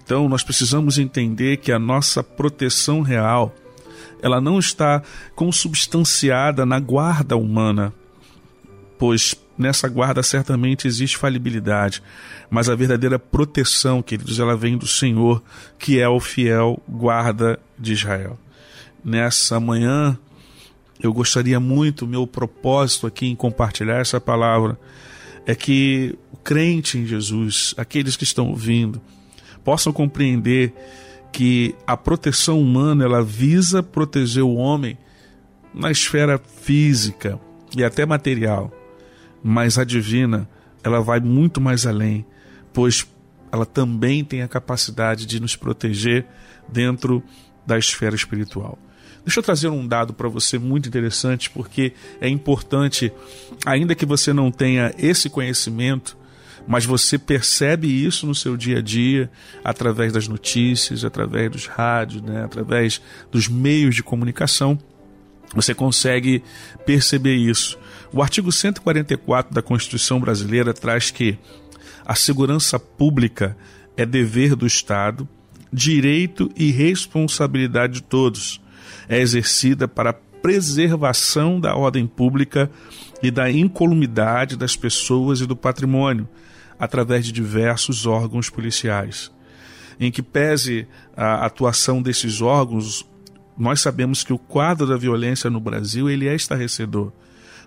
Então 0.03 0.27
nós 0.27 0.43
precisamos 0.43 0.97
entender 0.97 1.57
que 1.57 1.71
a 1.71 1.79
nossa 1.79 2.23
proteção 2.23 3.01
real 3.01 3.53
ela 4.21 4.41
não 4.41 4.59
está 4.59 5.01
consubstanciada 5.35 6.65
na 6.65 6.79
guarda 6.79 7.37
humana, 7.37 7.93
pois 8.99 9.33
nessa 9.57 9.87
guarda 9.87 10.21
certamente 10.21 10.85
existe 10.85 11.17
falibilidade, 11.17 12.03
mas 12.49 12.69
a 12.69 12.75
verdadeira 12.75 13.17
proteção, 13.17 14.01
queridos, 14.01 14.39
ela 14.39 14.57
vem 14.57 14.77
do 14.77 14.85
Senhor, 14.85 15.41
que 15.79 15.99
é 15.99 16.07
o 16.07 16.19
fiel 16.19 16.83
guarda 16.87 17.57
de 17.77 17.93
Israel. 17.93 18.37
Nessa 19.03 19.57
manhã, 19.57 20.19
eu 21.01 21.13
gostaria 21.13 21.61
muito, 21.61 22.05
meu 22.05 22.27
propósito 22.27 23.07
aqui 23.07 23.27
em 23.27 23.35
compartilhar 23.35 23.99
essa 23.99 24.19
palavra 24.19 24.77
é 25.45 25.55
que 25.55 26.17
o 26.33 26.37
crente 26.37 26.97
em 26.97 27.05
Jesus, 27.05 27.73
aqueles 27.77 28.17
que 28.17 28.25
estão 28.25 28.49
ouvindo, 28.49 29.01
possam 29.63 29.93
compreender 29.93 30.73
que 31.31 31.73
a 31.87 31.95
proteção 31.95 32.59
humana 32.59 33.05
ela 33.05 33.23
visa 33.23 33.81
proteger 33.81 34.43
o 34.43 34.55
homem 34.55 34.97
na 35.73 35.89
esfera 35.89 36.37
física 36.37 37.39
e 37.77 37.83
até 37.83 38.05
material 38.05 38.73
mas 39.43 39.77
a 39.77 39.83
divina, 39.83 40.49
ela 40.83 41.01
vai 41.01 41.19
muito 41.19 41.59
mais 41.59 41.85
além, 41.85 42.25
pois 42.73 43.07
ela 43.51 43.65
também 43.65 44.23
tem 44.23 44.41
a 44.41 44.47
capacidade 44.47 45.25
de 45.25 45.39
nos 45.39 45.55
proteger 45.55 46.25
dentro 46.67 47.23
da 47.65 47.77
esfera 47.77 48.15
espiritual. 48.15 48.77
Deixa 49.25 49.39
eu 49.39 49.43
trazer 49.43 49.67
um 49.67 49.85
dado 49.85 50.13
para 50.13 50.29
você 50.29 50.57
muito 50.57 50.87
interessante, 50.87 51.49
porque 51.49 51.93
é 52.21 52.29
importante, 52.29 53.11
ainda 53.65 53.93
que 53.93 54.05
você 54.05 54.33
não 54.33 54.49
tenha 54.49 54.93
esse 54.97 55.29
conhecimento, 55.29 56.17
mas 56.67 56.85
você 56.85 57.17
percebe 57.17 57.87
isso 57.87 58.25
no 58.25 58.35
seu 58.35 58.55
dia 58.55 58.77
a 58.77 58.81
dia, 58.81 59.29
através 59.63 60.13
das 60.13 60.27
notícias, 60.27 61.03
através 61.03 61.51
dos 61.51 61.67
rádios, 61.67 62.21
né, 62.21 62.43
através 62.43 63.01
dos 63.31 63.47
meios 63.47 63.95
de 63.95 64.03
comunicação, 64.03 64.77
você 65.53 65.73
consegue 65.73 66.43
perceber 66.85 67.35
isso. 67.35 67.77
O 68.11 68.21
artigo 68.21 68.51
144 68.51 69.53
da 69.53 69.61
Constituição 69.61 70.19
Brasileira 70.19 70.73
traz 70.73 71.11
que 71.11 71.37
a 72.05 72.15
segurança 72.15 72.79
pública 72.79 73.55
é 73.95 74.05
dever 74.05 74.55
do 74.55 74.65
Estado, 74.65 75.27
direito 75.71 76.49
e 76.55 76.71
responsabilidade 76.71 77.93
de 77.93 78.03
todos. 78.03 78.61
É 79.07 79.19
exercida 79.19 79.87
para 79.87 80.13
preservação 80.13 81.59
da 81.59 81.75
ordem 81.75 82.07
pública 82.07 82.71
e 83.21 83.29
da 83.29 83.51
incolumidade 83.51 84.55
das 84.55 84.75
pessoas 84.75 85.41
e 85.41 85.45
do 85.45 85.55
patrimônio, 85.55 86.27
através 86.79 87.25
de 87.25 87.31
diversos 87.31 88.05
órgãos 88.05 88.49
policiais. 88.49 89.31
Em 89.99 90.09
que 90.09 90.23
pese 90.23 90.87
a 91.15 91.45
atuação 91.45 92.01
desses 92.01 92.41
órgãos, 92.41 93.05
nós 93.59 93.81
sabemos 93.81 94.23
que 94.23 94.31
o 94.31 94.39
quadro 94.39 94.87
da 94.87 94.95
violência 94.95 95.49
no 95.49 95.59
Brasil 95.59 96.09
ele 96.09 96.29
é 96.29 96.33
estarrecedor, 96.33 97.11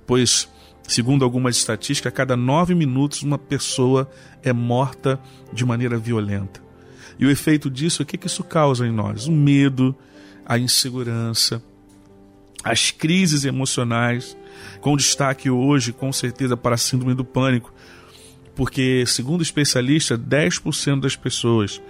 pois, 0.07 0.49
segundo 0.89 1.23
algumas 1.23 1.57
estatísticas, 1.59 2.11
a 2.11 2.17
cada 2.17 2.35
nove 2.35 2.75
minutos 2.75 3.23
uma 3.23 3.37
pessoa 3.37 4.11
é 4.43 4.55
morta 4.55 5.21
de 5.53 5.67
maneira 5.67 5.99
violenta. 5.99 6.63
E 7.19 7.27
o 7.27 7.31
efeito 7.31 7.69
disso, 7.69 8.03
o 8.03 8.07
que, 8.07 8.17
que 8.17 8.27
isso 8.27 8.43
causa 8.43 8.87
em 8.87 8.91
nós? 8.91 9.27
O 9.27 9.33
medo, 9.33 9.95
a 10.47 10.59
insegurança, 10.59 11.63
as 12.65 12.91
crises 12.91 13.45
emocionais, 13.45 14.35
com 14.81 14.97
destaque 14.97 15.51
hoje, 15.51 15.93
com 15.93 16.11
certeza, 16.11 16.57
para 16.57 16.75
a 16.75 16.79
síndrome 16.79 17.15
do 17.15 17.25
pânico, 17.25 17.73
porque, 18.55 19.05
segundo 19.07 19.43
especialistas, 19.43 20.19
10% 20.19 21.01
das 21.01 21.17
pessoas, 21.17 21.83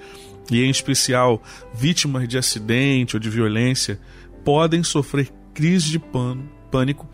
e 0.50 0.62
em 0.62 0.70
especial 0.70 1.42
vítimas 1.74 2.28
de 2.28 2.38
acidente 2.38 3.16
ou 3.16 3.20
de 3.20 3.31
violência, 3.31 4.00
podem 4.44 4.83
sofrer 4.83 5.31
crise 5.55 5.90
de 5.90 6.02
pânico 6.70 7.09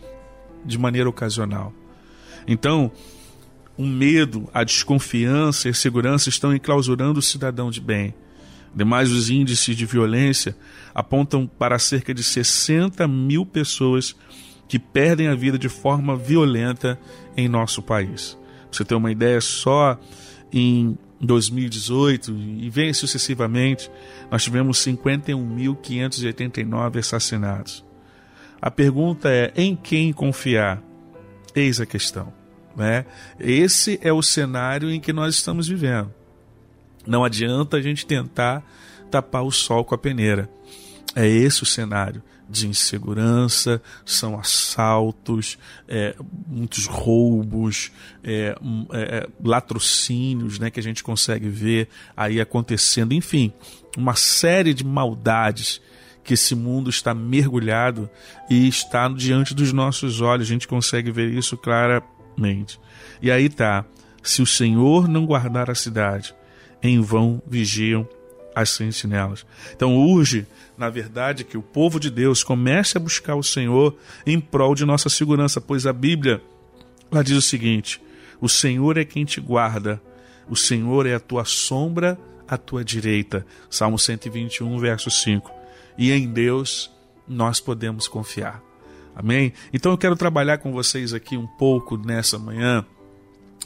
de 0.64 0.78
maneira 0.78 1.08
ocasional. 1.08 1.72
Então, 2.46 2.90
o 3.76 3.86
medo, 3.86 4.48
a 4.52 4.64
desconfiança 4.64 5.68
e 5.68 5.70
a 5.70 5.74
segurança 5.74 6.28
estão 6.28 6.54
enclausurando 6.54 7.20
o 7.20 7.22
cidadão 7.22 7.70
de 7.70 7.80
bem. 7.80 8.14
Demais, 8.74 9.10
os 9.10 9.30
índices 9.30 9.76
de 9.76 9.86
violência 9.86 10.56
apontam 10.94 11.46
para 11.46 11.78
cerca 11.78 12.12
de 12.12 12.22
60 12.22 13.06
mil 13.06 13.46
pessoas 13.46 14.16
que 14.66 14.78
perdem 14.78 15.28
a 15.28 15.34
vida 15.34 15.58
de 15.58 15.68
forma 15.68 16.16
violenta 16.16 16.98
em 17.36 17.48
nosso 17.48 17.82
país. 17.82 18.36
você 18.70 18.84
ter 18.84 18.94
uma 18.94 19.10
ideia, 19.10 19.40
só 19.40 19.98
em 20.52 20.98
2018 21.20 22.32
e 22.32 22.70
vem 22.70 22.92
sucessivamente, 22.92 23.90
nós 24.30 24.44
tivemos 24.44 24.78
51.589 24.84 26.98
assassinados. 26.98 27.84
A 28.60 28.68
pergunta 28.70 29.28
é: 29.28 29.52
em 29.56 29.76
quem 29.76 30.12
confiar? 30.12 30.80
Eis 31.54 31.80
a 31.80 31.86
questão. 31.86 32.36
Né? 32.76 33.06
Esse 33.40 33.98
é 34.02 34.12
o 34.12 34.20
cenário 34.22 34.90
em 34.90 35.00
que 35.00 35.10
nós 35.12 35.34
estamos 35.34 35.66
vivendo. 35.66 36.14
Não 37.06 37.24
adianta 37.24 37.78
a 37.78 37.82
gente 37.82 38.04
tentar 38.06 38.62
tapar 39.10 39.42
o 39.42 39.50
sol 39.50 39.84
com 39.84 39.94
a 39.94 39.98
peneira. 39.98 40.50
É 41.16 41.26
esse 41.26 41.62
o 41.62 41.66
cenário 41.66 42.22
de 42.48 42.66
insegurança, 42.66 43.82
são 44.04 44.38
assaltos, 44.38 45.58
é, 45.86 46.16
muitos 46.46 46.86
roubos, 46.86 47.92
é, 48.24 48.56
é, 48.92 49.00
é, 49.00 49.28
latrocínios 49.44 50.58
né, 50.58 50.70
que 50.70 50.80
a 50.80 50.82
gente 50.82 51.04
consegue 51.04 51.48
ver 51.48 51.88
aí 52.16 52.40
acontecendo, 52.40 53.12
enfim, 53.12 53.52
uma 53.96 54.14
série 54.14 54.72
de 54.72 54.84
maldades 54.84 55.80
que 56.24 56.34
esse 56.34 56.54
mundo 56.54 56.90
está 56.90 57.14
mergulhado 57.14 58.08
e 58.50 58.68
está 58.68 59.08
diante 59.08 59.54
dos 59.54 59.72
nossos 59.72 60.20
olhos, 60.20 60.46
a 60.46 60.52
gente 60.52 60.68
consegue 60.68 61.10
ver 61.10 61.32
isso 61.32 61.56
claramente. 61.56 62.78
E 63.20 63.30
aí 63.30 63.48
tá, 63.48 63.84
se 64.22 64.42
o 64.42 64.46
Senhor 64.46 65.08
não 65.08 65.24
guardar 65.24 65.70
a 65.70 65.74
cidade, 65.74 66.34
em 66.82 67.00
vão 67.00 67.42
vigiam 67.46 68.06
as 68.54 68.70
sentinelas. 68.70 69.46
Então 69.74 69.96
urge, 69.96 70.46
na 70.76 70.90
verdade, 70.90 71.44
que 71.44 71.56
o 71.56 71.62
povo 71.62 72.00
de 72.00 72.10
Deus 72.10 72.42
comece 72.42 72.96
a 72.96 73.00
buscar 73.00 73.34
o 73.34 73.42
Senhor 73.42 73.96
em 74.26 74.40
prol 74.40 74.74
de 74.74 74.84
nossa 74.84 75.08
segurança, 75.08 75.60
pois 75.60 75.86
a 75.86 75.92
Bíblia 75.92 76.42
lá 77.10 77.22
diz 77.22 77.36
o 77.36 77.42
seguinte: 77.42 78.00
o 78.40 78.48
Senhor 78.48 78.96
é 78.96 79.04
quem 79.04 79.24
te 79.24 79.40
guarda, 79.40 80.00
o 80.48 80.56
Senhor 80.56 81.06
é 81.06 81.14
a 81.14 81.20
tua 81.20 81.44
sombra 81.44 82.18
à 82.46 82.56
tua 82.56 82.84
direita. 82.84 83.46
Salmo 83.70 83.98
121, 83.98 84.78
verso 84.78 85.10
5. 85.10 85.50
E 85.96 86.12
em 86.12 86.26
Deus 86.26 86.90
nós 87.26 87.60
podemos 87.60 88.08
confiar. 88.08 88.62
Amém? 89.14 89.52
Então 89.72 89.92
eu 89.92 89.98
quero 89.98 90.16
trabalhar 90.16 90.58
com 90.58 90.72
vocês 90.72 91.12
aqui 91.12 91.36
um 91.36 91.46
pouco 91.46 91.96
nessa 91.96 92.38
manhã 92.38 92.86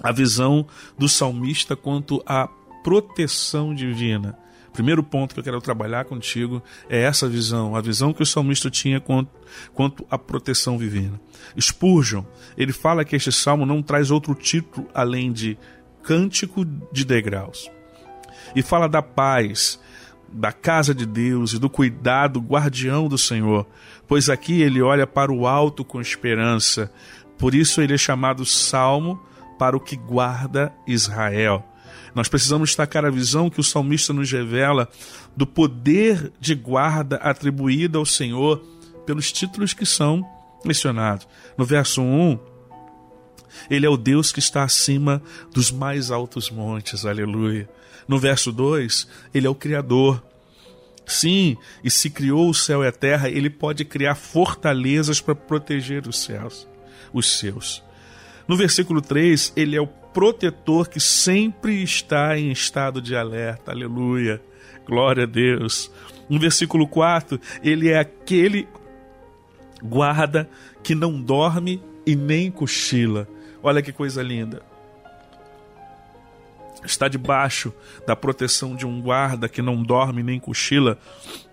a 0.03 0.11
visão 0.11 0.67
do 0.99 1.09
salmista 1.09 1.77
quanto 1.77 2.23
à 2.27 2.49
proteção 2.83 3.75
divina. 3.75 4.39
Primeiro 4.73 5.03
ponto 5.03 5.35
que 5.35 5.41
eu 5.41 5.45
quero 5.45 5.61
trabalhar 5.61 6.07
contigo 6.07 6.63
é 6.89 7.03
essa 7.03 7.29
visão, 7.29 7.77
a 7.77 7.81
visão 7.81 8.13
que 8.13 8.23
o 8.23 8.27
salmista 8.27 8.71
tinha 8.71 9.01
quanto, 9.01 9.31
quanto 9.75 10.07
à 10.11 10.19
proteção 10.19 10.79
divina. 10.79 11.21
Spurgeon, 11.61 12.25
ele 12.57 12.73
fala 12.73 13.05
que 13.05 13.15
este 13.15 13.31
salmo 13.31 13.67
não 13.67 13.83
traz 13.83 14.11
outro 14.11 14.35
título 14.35 14.89
além 14.95 15.31
de 15.31 15.59
Cântico 16.03 16.65
de 16.91 17.05
Degraus. 17.05 17.71
E 18.57 18.63
fala 18.63 18.89
da 18.89 19.03
paz, 19.03 19.79
da 20.33 20.53
casa 20.53 20.95
de 20.95 21.05
Deus 21.05 21.53
e 21.53 21.59
do 21.59 21.69
cuidado 21.69 22.41
guardião 22.41 23.09
do 23.09 23.19
Senhor, 23.19 23.67
pois 24.09 24.31
aqui 24.31 24.63
ele 24.63 24.81
olha 24.81 25.07
para 25.07 25.31
o 25.31 25.47
alto 25.47 25.85
com 25.85 26.01
esperança. 26.01 26.91
Por 27.39 27.55
isso 27.55 27.83
ele 27.83 27.95
é 27.95 27.99
chamado 27.99 28.47
Salmo 28.47 29.21
para 29.59 29.77
o 29.77 29.81
que 29.81 29.97
guarda 29.97 30.73
Israel. 30.87 31.65
Nós 32.15 32.29
precisamos 32.29 32.71
destacar 32.71 33.05
a 33.05 33.11
visão 33.11 33.49
que 33.49 33.61
o 33.61 33.65
salmista 33.65 34.13
nos 34.13 34.31
revela 34.31 34.89
do 35.37 35.47
poder 35.47 36.33
de 36.39 36.55
guarda 36.55 37.17
atribuído 37.17 37.99
ao 37.99 38.05
Senhor 38.05 38.63
pelos 39.07 39.33
títulos 39.33 39.73
que 39.73 39.87
são 39.87 40.25
mencionados. 40.65 41.27
No 41.57 41.65
verso 41.65 42.03
1, 42.03 42.39
ele 43.71 43.87
é 43.87 43.89
o 43.89 43.97
Deus 43.97 44.31
que 44.31 44.39
está 44.39 44.63
acima 44.63 45.23
dos 45.53 45.71
mais 45.71 46.11
altos 46.11 46.51
montes, 46.51 47.05
aleluia. 47.05 47.69
No 48.07 48.19
verso 48.19 48.53
2, 48.53 49.09
ele 49.33 49.47
é 49.47 49.51
o 49.51 49.55
Criador. 49.55 50.23
Sim, 51.07 51.57
e 51.83 51.91
se 51.91 52.11
criou 52.11 52.49
o 52.49 52.55
céu 52.55 52.85
e 52.85 52.87
a 52.87 52.93
terra, 52.93 53.29
ele 53.29 53.51
pode 53.51 53.85
criar 53.85 54.15
fortalezas 54.15 55.21
para 55.21 55.35
proteger 55.35 56.07
os 56.07 56.21
céus, 56.21 56.69
os 57.13 57.39
seus. 57.39 57.83
No 58.47 58.57
versículo 58.57 59.01
3, 59.01 59.53
ele 59.57 59.77
é 59.77 59.81
o 59.81 59.87
protetor 59.87 60.89
que 60.89 61.01
sempre 61.01 61.83
está 61.83 62.39
em 62.39 62.51
estado 62.51 63.01
de 63.01 63.17
alerta. 63.17 63.73
Aleluia. 63.73 64.43
Glória 64.87 65.25
a 65.25 65.27
Deus. 65.27 65.91
No 66.29 66.39
versículo 66.39 66.87
4, 66.87 67.41
ele 67.63 67.89
é 67.89 67.99
aquele 67.99 68.69
guarda 69.83 70.49
que 70.83 70.95
não 70.95 71.21
dorme 71.21 71.83
e 72.07 72.15
nem 72.17 72.51
cochila. 72.51 73.29
Olha 73.63 73.83
que 73.83 73.93
coisa 73.93 74.23
linda. 74.23 74.63
Está 76.85 77.07
debaixo 77.07 77.73
da 78.07 78.17
proteção 78.17 78.75
de 78.75 78.85
um 78.85 79.01
guarda 79.01 79.49
que 79.49 79.63
não 79.63 79.83
dorme 79.83 80.23
nem 80.23 80.41
cochila. 80.41 80.99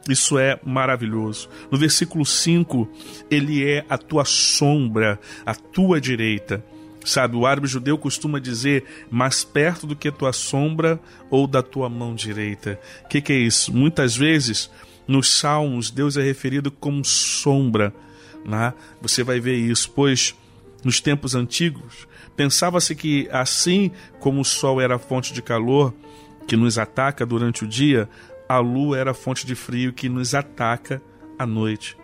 Isso 0.09 0.39
é 0.39 0.59
maravilhoso. 0.63 1.49
No 1.69 1.77
versículo 1.77 2.25
5, 2.25 2.89
ele 3.29 3.63
é 3.63 3.85
a 3.87 3.97
tua 3.97 4.25
sombra, 4.25 5.19
a 5.45 5.53
tua 5.53 6.01
direita. 6.01 6.63
Sabe, 7.05 7.35
o 7.35 7.45
árabe 7.45 7.67
judeu 7.67 7.97
costuma 7.97 8.39
dizer 8.39 8.83
mais 9.09 9.43
perto 9.43 9.87
do 9.87 9.95
que 9.95 10.11
tua 10.11 10.33
sombra 10.33 10.99
ou 11.29 11.47
da 11.47 11.63
tua 11.63 11.89
mão 11.89 12.13
direita. 12.13 12.79
O 13.05 13.07
que, 13.07 13.21
que 13.21 13.33
é 13.33 13.37
isso? 13.37 13.73
Muitas 13.73 14.15
vezes 14.15 14.69
nos 15.07 15.39
salmos 15.39 15.89
Deus 15.89 16.17
é 16.17 16.21
referido 16.21 16.69
como 16.69 17.03
sombra. 17.03 17.93
Né? 18.45 18.73
Você 19.01 19.23
vai 19.23 19.39
ver 19.39 19.55
isso, 19.55 19.89
pois 19.91 20.35
nos 20.83 21.01
tempos 21.01 21.35
antigos 21.35 22.07
pensava-se 22.35 22.95
que 22.95 23.27
assim 23.31 23.91
como 24.19 24.41
o 24.41 24.45
sol 24.45 24.79
era 24.79 24.95
a 24.95 24.99
fonte 24.99 25.33
de 25.33 25.41
calor 25.41 25.93
que 26.47 26.55
nos 26.55 26.77
ataca 26.77 27.25
durante 27.25 27.65
o 27.65 27.67
dia, 27.67 28.09
a 28.47 28.59
lua 28.59 28.97
era 28.97 29.11
a 29.11 29.13
fonte 29.13 29.45
de 29.45 29.55
frio 29.55 29.91
que 29.91 30.07
nos 30.07 30.33
ataca 30.33 31.01
à 31.37 31.45
noite. 31.45 31.98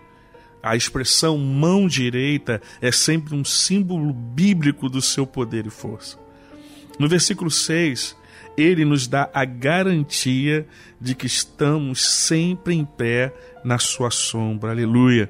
A 0.66 0.76
expressão 0.76 1.38
mão 1.38 1.88
direita 1.88 2.60
é 2.82 2.92
sempre 2.92 3.36
um 3.36 3.46
símbolo 3.46 4.12
bíblico 4.12 4.90
do 4.90 5.00
seu 5.00 5.28
poder 5.28 5.68
e 5.68 5.70
força. 5.70 6.18
No 6.98 7.08
versículo 7.08 7.52
6, 7.52 8.18
ele 8.58 8.84
nos 8.84 9.06
dá 9.06 9.30
a 9.32 9.46
garantia 9.46 10.66
de 11.00 11.14
que 11.14 11.28
estamos 11.28 12.04
sempre 12.04 12.74
em 12.74 12.84
pé 12.84 13.32
na 13.64 13.78
sua 13.78 14.10
sombra. 14.10 14.72
Aleluia. 14.72 15.30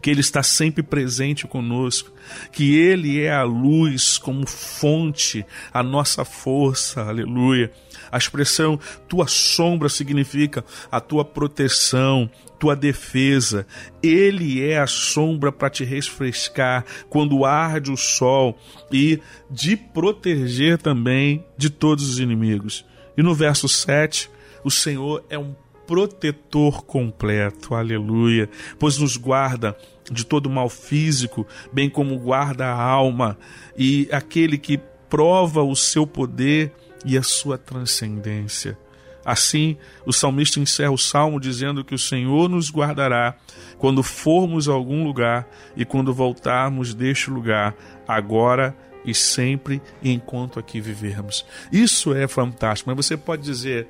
Que 0.00 0.08
ele 0.08 0.20
está 0.20 0.42
sempre 0.42 0.82
presente 0.82 1.46
conosco, 1.46 2.10
que 2.50 2.74
ele 2.74 3.20
é 3.20 3.30
a 3.30 3.42
luz 3.42 4.16
como 4.16 4.46
fonte, 4.46 5.44
a 5.70 5.82
nossa 5.82 6.24
força. 6.24 7.02
Aleluia. 7.02 7.70
A 8.10 8.18
expressão 8.18 8.78
tua 9.08 9.26
sombra 9.26 9.88
significa 9.88 10.64
a 10.90 11.00
tua 11.00 11.24
proteção, 11.24 12.30
tua 12.58 12.74
defesa. 12.74 13.66
Ele 14.02 14.62
é 14.62 14.78
a 14.78 14.86
sombra 14.86 15.52
para 15.52 15.70
te 15.70 15.84
refrescar 15.84 16.84
quando 17.08 17.44
arde 17.44 17.90
o 17.90 17.96
sol 17.96 18.58
e 18.90 19.20
de 19.50 19.76
proteger 19.76 20.78
também 20.78 21.44
de 21.56 21.70
todos 21.70 22.08
os 22.08 22.18
inimigos. 22.18 22.84
E 23.16 23.22
no 23.22 23.34
verso 23.34 23.68
7, 23.68 24.30
O 24.64 24.70
Senhor 24.70 25.24
é 25.30 25.38
um 25.38 25.54
protetor 25.86 26.84
completo, 26.84 27.74
aleluia, 27.74 28.48
pois 28.78 28.98
nos 28.98 29.16
guarda 29.16 29.76
de 30.10 30.26
todo 30.26 30.50
mal 30.50 30.68
físico, 30.68 31.46
bem 31.72 31.88
como 31.88 32.18
guarda 32.18 32.66
a 32.66 32.82
alma, 32.82 33.38
e 33.76 34.08
aquele 34.10 34.58
que 34.58 34.80
prova 35.08 35.62
o 35.62 35.76
seu 35.76 36.06
poder 36.06 36.72
e 37.04 37.16
a 37.16 37.22
sua 37.22 37.58
transcendência. 37.58 38.78
Assim, 39.24 39.76
o 40.06 40.12
salmista 40.12 40.60
encerra 40.60 40.92
o 40.92 40.98
salmo 40.98 41.40
dizendo 41.40 41.84
que 41.84 41.94
o 41.94 41.98
Senhor 41.98 42.48
nos 42.48 42.70
guardará 42.70 43.34
quando 43.76 44.00
formos 44.00 44.68
a 44.68 44.72
algum 44.72 45.02
lugar 45.02 45.48
e 45.76 45.84
quando 45.84 46.14
voltarmos 46.14 46.94
deste 46.94 47.28
lugar, 47.28 47.74
agora 48.06 48.76
e 49.04 49.12
sempre, 49.12 49.82
enquanto 50.02 50.60
aqui 50.60 50.80
vivermos. 50.80 51.44
Isso 51.72 52.14
é 52.14 52.28
fantástico. 52.28 52.88
Mas 52.88 53.04
você 53.04 53.16
pode 53.16 53.42
dizer, 53.42 53.88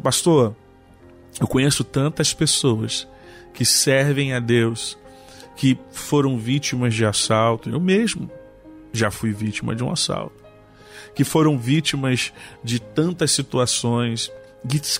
pastor, 0.00 0.54
eu 1.40 1.48
conheço 1.48 1.82
tantas 1.82 2.32
pessoas 2.32 3.08
que 3.52 3.64
servem 3.64 4.34
a 4.34 4.38
Deus, 4.38 4.96
que 5.56 5.76
foram 5.90 6.38
vítimas 6.38 6.94
de 6.94 7.04
assalto. 7.04 7.68
Eu 7.68 7.80
mesmo 7.80 8.30
já 8.92 9.10
fui 9.10 9.32
vítima 9.32 9.74
de 9.74 9.82
um 9.82 9.90
assalto. 9.90 10.43
Que 11.14 11.24
foram 11.24 11.58
vítimas 11.58 12.32
de 12.62 12.80
tantas 12.80 13.30
situações 13.30 14.30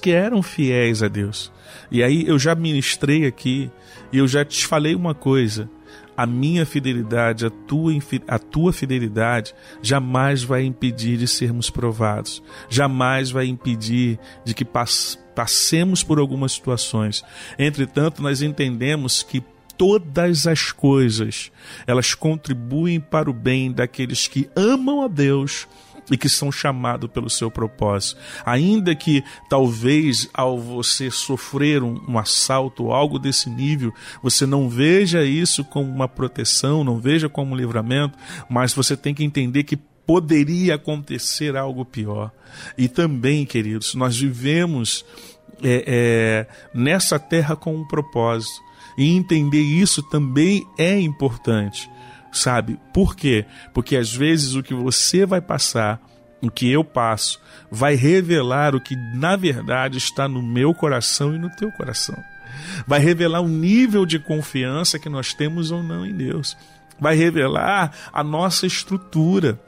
que 0.01 0.11
eram 0.11 0.43
fiéis 0.43 1.03
a 1.03 1.09
Deus. 1.09 1.51
E 1.91 2.03
aí 2.03 2.27
eu 2.27 2.39
já 2.39 2.55
ministrei 2.55 3.27
aqui 3.27 3.71
e 4.13 4.19
eu 4.19 4.29
já 4.29 4.45
te 4.45 4.67
falei 4.67 4.95
uma 4.95 5.15
coisa. 5.15 5.69
A 6.17 6.27
minha 6.27 6.65
fidelidade, 6.65 7.45
a 7.45 7.51
tua, 7.51 7.93
a 8.29 8.39
tua 8.39 8.73
fidelidade 8.73 9.53
jamais 9.83 10.45
vai 10.45 10.65
impedir 10.65 11.17
de 11.17 11.27
sermos 11.27 11.71
provados, 11.71 12.41
jamais 12.69 13.33
vai 13.33 13.47
impedir 13.47 14.19
de 14.45 14.55
que 14.55 14.65
passemos 15.35 16.05
por 16.05 16.21
algumas 16.21 16.53
situações. 16.53 17.25
Entretanto, 17.59 18.23
nós 18.23 18.43
entendemos 18.43 19.25
que 19.25 19.43
todas 19.77 20.47
as 20.47 20.71
coisas 20.71 21.51
elas 21.85 22.15
contribuem 22.15 23.01
para 23.01 23.29
o 23.29 23.33
bem 23.33 23.73
daqueles 23.73 24.29
que 24.29 24.49
amam 24.55 25.03
a 25.03 25.09
Deus 25.09 25.67
e 26.11 26.17
que 26.17 26.29
são 26.29 26.53
chamados 26.53 27.11
pelo 27.11 27.31
seu 27.31 27.51
propósito. 27.51 28.21
Ainda 28.45 28.95
que 28.95 29.23
talvez 29.49 30.29
ao 30.33 30.59
você 30.59 31.11
sofrer 31.11 31.83
um, 31.83 32.01
um 32.09 32.19
assalto 32.19 32.85
ou 32.85 32.93
algo 32.93 33.19
desse 33.19 33.49
nível, 33.49 33.93
você 34.23 34.47
não 34.47 34.69
veja 34.69 35.25
isso 35.25 35.65
como 35.65 35.91
uma 35.91 36.09
proteção, 36.09 36.85
não 36.85 36.99
veja 36.99 37.29
como 37.29 37.53
um 37.53 37.57
livramento, 37.57 38.19
mas 38.49 38.75
você 38.75 38.97
tem 38.97 39.15
que 39.15 39.25
entender 39.25 39.65
que 39.65 39.77
poderia 39.77 40.75
acontecer 40.75 41.57
algo 41.57 41.85
pior. 41.85 42.31
E 42.77 42.89
também, 42.89 43.47
queridos, 43.47 43.95
nós 43.95 44.17
vivemos 44.17 45.05
é, 45.63 45.85
é, 45.87 46.47
nessa 46.75 47.19
terra 47.19 47.57
com 47.57 47.75
um 47.75 47.87
propósito. 47.87 48.63
E 48.97 49.11
entender 49.11 49.61
isso 49.61 50.03
também 50.05 50.65
é 50.79 50.99
importante 51.01 51.91
sabe? 52.35 52.79
Por 52.93 53.15
quê? 53.15 53.45
Porque 53.73 53.97
às 53.97 54.15
vezes 54.15 54.55
o 54.55 54.63
que 54.63 54.75
você 54.75 55.25
vai 55.25 55.41
passar, 55.41 56.01
o 56.43 56.51
que 56.51 56.71
eu 56.71 56.85
passo, 56.85 57.41
vai 57.71 57.95
revelar 57.95 58.75
o 58.75 58.81
que 58.81 58.97
na 59.15 59.37
verdade 59.37 59.99
está 59.99 60.29
no 60.29 60.43
meu 60.43 60.75
coração 60.75 61.35
e 61.35 61.39
no 61.39 61.49
teu 61.51 61.71
coração. 61.73 62.17
Vai 62.87 63.01
revelar 63.01 63.41
o 63.41 63.49
nível 63.49 64.05
de 64.05 64.19
confiança 64.19 64.99
que 64.99 65.09
nós 65.09 65.33
temos 65.35 65.71
ou 65.71 65.83
não 65.83 66.05
em 66.05 66.15
Deus. 66.15 66.57
Vai 67.01 67.17
revelar 67.17 67.93
a 68.13 68.23
nossa 68.23 68.67
estrutura. 68.67 69.59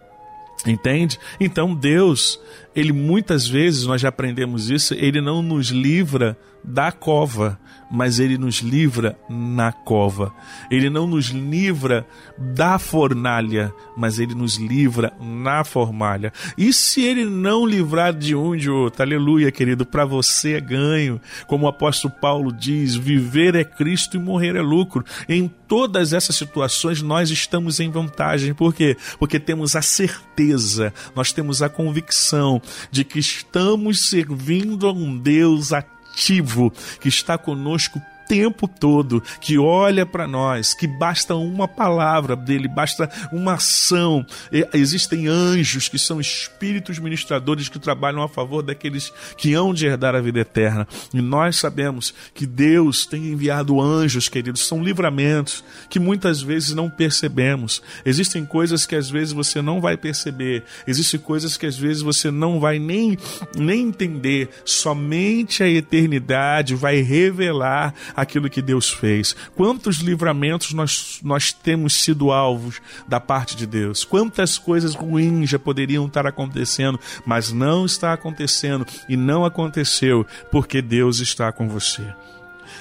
Entende? 0.66 1.18
Então 1.38 1.74
Deus, 1.74 2.40
ele 2.74 2.92
muitas 2.92 3.46
vezes 3.46 3.85
nós 3.85 4.00
já 4.00 4.09
aprendemos 4.09 4.70
isso, 4.70 4.94
ele 4.94 5.20
não 5.20 5.42
nos 5.42 5.68
livra 5.68 6.37
da 6.66 6.90
cova, 6.90 7.59
mas 7.90 8.18
ele 8.18 8.37
nos 8.37 8.57
livra 8.57 9.16
na 9.29 9.70
cova. 9.70 10.33
Ele 10.70 10.90
não 10.90 11.07
nos 11.07 11.26
livra 11.26 12.07
da 12.37 12.79
fornalha, 12.79 13.72
mas 13.96 14.18
ele 14.18 14.35
nos 14.35 14.57
livra 14.57 15.12
na 15.20 15.62
formalha. 15.62 16.33
E 16.59 16.72
se 16.72 17.02
ele 17.02 17.24
não 17.24 17.64
livrar 17.64 18.12
de 18.12 18.35
um 18.35 18.57
de 18.57 18.68
outro, 18.68 19.02
aleluia, 19.02 19.52
querido, 19.52 19.87
para 19.87 20.05
você 20.05 20.55
é 20.55 20.61
ganho. 20.61 21.20
Como 21.46 21.66
o 21.66 21.68
apóstolo 21.68 22.12
Paulo 22.20 22.52
diz: 22.52 22.96
viver 22.96 23.55
é 23.55 23.64
Cristo 23.64 24.16
e 24.16 24.20
morrer 24.20 24.57
é 24.57 24.62
lucro. 24.62 25.05
Em 25.29 25.48
todas 25.68 26.12
essas 26.12 26.35
situações 26.35 27.00
nós 27.00 27.31
estamos 27.31 27.79
em 27.79 27.90
vantagem. 27.90 28.52
Por 28.52 28.74
quê? 28.74 28.96
Porque 29.18 29.38
temos 29.38 29.76
a 29.76 29.83
certeza, 29.83 30.92
nós 31.14 31.33
temos 31.33 31.62
a 31.62 31.68
convicção 31.68 32.61
de 32.90 33.05
que 33.05 33.18
estamos 33.20 34.09
servindo 34.09 34.87
a 34.88 34.92
um 34.92 35.16
Deus 35.16 35.72
ativo 35.72 35.95
ativo 36.16 36.72
que 36.98 37.09
está 37.11 37.37
conosco 37.37 38.00
tempo 38.27 38.69
todo, 38.69 39.23
que 39.41 39.59
olha 39.59 40.05
para 40.05 40.27
nós, 40.27 40.75
que 40.75 40.87
basta 40.87 41.35
uma 41.35 41.69
palavra 41.69 42.37
dele, 42.37 42.69
basta 42.69 43.11
uma 43.33 43.55
ação. 43.55 44.25
Existem 44.73 45.27
anjos 45.29 45.89
que 45.89 45.99
são 45.99 46.21
espíritos 46.21 46.99
ministradores 46.99 47.69
que 47.69 47.79
trabalham 47.79 48.23
a 48.23 48.29
favor 48.29 48.62
daqueles 48.62 49.12
que 49.37 49.55
hão 49.55 49.73
de 49.73 49.87
herdar 49.87 50.15
a 50.15 50.21
vida 50.21 50.41
eterna. 50.41 50.87
E 51.12 51.21
nós 51.21 51.57
sabemos 51.57 52.12
que 52.35 52.47
Deus 52.47 53.07
tem 53.07 53.29
enviado 53.29 53.81
anjos, 53.81 54.29
queridos, 54.29 54.67
são 54.67 54.83
livramentos 54.83 55.65
que 55.89 55.99
muitas 55.99 56.43
vezes 56.43 56.75
não 56.75 56.91
percebemos. 56.91 57.83
Existem 58.05 58.45
coisas 58.45 58.87
que 58.87 58.97
às 58.97 59.09
vezes 59.09 59.33
você 59.33 59.62
não 59.62 59.81
vai 59.81 59.97
perceber, 59.97 60.65
existem 60.87 61.21
coisas 61.21 61.57
que 61.57 61.67
às 61.67 61.77
vezes 61.77 62.03
você 62.03 62.31
não 62.31 62.61
vai 62.61 62.79
nem, 62.79 63.17
nem 63.57 63.89
entender. 63.89 64.49
Somente 64.65 65.62
a 65.62 65.69
eternidade 65.69 66.75
vai 66.75 67.01
revelar 67.01 67.95
aquilo 68.16 68.48
que 68.48 68.62
Deus 68.62 68.90
fez. 68.90 69.37
Quantos 69.55 69.98
livramentos 69.98 70.72
nós, 70.72 71.20
nós 71.22 71.52
temos 71.52 71.94
sido 71.94 72.33
alvos 72.33 72.81
da 73.07 73.20
parte 73.20 73.55
de 73.55 73.66
Deus? 73.66 74.02
Quantas 74.05 74.57
coisas 74.57 74.94
ruins 74.94 75.50
já 75.50 75.59
poderiam 75.59 76.07
estar 76.07 76.26
acontecendo, 76.26 76.98
mas 77.26 77.52
não 77.52 77.85
está 77.85 78.14
acontecendo 78.14 78.87
e 79.09 79.16
não 79.16 79.44
aconteceu 79.44 80.26
porque 80.50 80.81
Deus 80.81 81.20
está 81.20 81.52
com 81.52 81.68
você. 81.68 82.02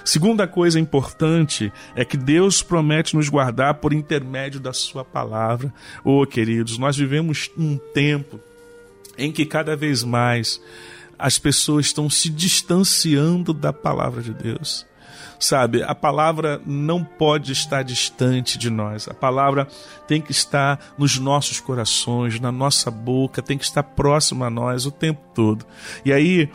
Segunda 0.03 0.47
coisa 0.47 0.79
importante 0.79 1.73
é 1.95 2.05
que 2.05 2.15
Deus 2.15 2.61
promete 2.61 3.15
nos 3.15 3.27
guardar 3.27 3.75
por 3.75 3.91
intermédio 3.91 4.59
da 4.59 4.71
Sua 4.71 5.03
palavra. 5.03 5.73
Oh, 6.03 6.25
queridos, 6.25 6.77
nós 6.77 6.95
vivemos 6.95 7.49
um 7.57 7.77
tempo 7.77 8.39
em 9.17 9.31
que 9.31 9.45
cada 9.45 9.75
vez 9.75 10.03
mais 10.03 10.61
as 11.17 11.39
pessoas 11.39 11.87
estão 11.87 12.09
se 12.09 12.29
distanciando 12.29 13.53
da 13.53 13.71
palavra 13.71 14.21
de 14.21 14.33
Deus. 14.33 14.85
Sabe, 15.39 15.83
a 15.83 15.93
palavra 15.93 16.61
não 16.65 17.03
pode 17.03 17.51
estar 17.51 17.83
distante 17.83 18.57
de 18.57 18.69
nós. 18.69 19.07
A 19.07 19.13
palavra 19.13 19.67
tem 20.07 20.21
que 20.21 20.31
estar 20.31 20.79
nos 20.97 21.19
nossos 21.19 21.59
corações, 21.59 22.39
na 22.39 22.51
nossa 22.51 22.89
boca, 22.89 23.41
tem 23.41 23.57
que 23.57 23.65
estar 23.65 23.83
próxima 23.83 24.47
a 24.47 24.49
nós 24.49 24.85
o 24.85 24.91
tempo 24.91 25.21
todo. 25.33 25.65
E 26.03 26.13
aí, 26.13 26.49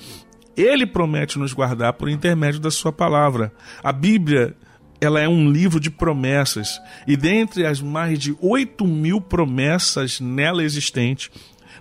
ele 0.56 0.86
promete 0.86 1.38
nos 1.38 1.52
guardar 1.52 1.92
por 1.92 2.08
intermédio 2.08 2.60
da 2.60 2.70
sua 2.70 2.92
palavra. 2.92 3.52
A 3.82 3.92
Bíblia 3.92 4.56
ela 5.00 5.18
é 5.18 5.28
um 5.28 5.50
livro 5.50 5.80
de 5.80 5.90
promessas, 5.90 6.78
e 7.06 7.16
dentre 7.16 7.64
as 7.64 7.80
mais 7.80 8.18
de 8.18 8.36
8 8.38 8.86
mil 8.86 9.20
promessas 9.20 10.20
nela 10.20 10.62
existentes, 10.62 11.30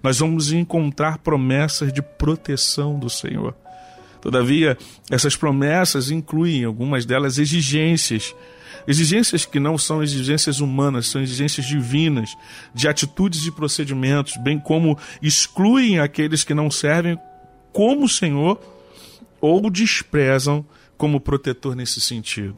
nós 0.02 0.20
vamos 0.20 0.54
encontrar 0.54 1.18
promessas 1.18 1.92
de 1.92 2.02
proteção 2.02 2.98
do 2.98 3.10
Senhor. 3.10 3.54
Todavia, 4.22 4.78
essas 5.10 5.36
promessas 5.36 6.12
incluem, 6.12 6.64
algumas 6.64 7.06
delas, 7.06 7.38
exigências. 7.38 8.36
Exigências 8.88 9.46
que 9.46 9.60
não 9.60 9.78
são 9.78 10.02
exigências 10.02 10.60
humanas, 10.60 11.08
são 11.08 11.22
exigências 11.22 11.66
divinas, 11.66 12.36
de 12.74 12.88
atitudes 12.88 13.46
e 13.46 13.52
procedimentos, 13.52 14.38
bem 14.38 14.60
como 14.60 14.98
excluem 15.22 16.00
aqueles 16.00 16.44
que 16.44 16.54
não 16.54 16.72
servem 16.72 17.18
como 17.72 18.10
Senhor 18.10 18.60
ou 19.40 19.70
desprezam 19.70 20.66
como 20.98 21.20
protetor 21.20 21.76
nesse 21.76 22.02
sentido. 22.02 22.56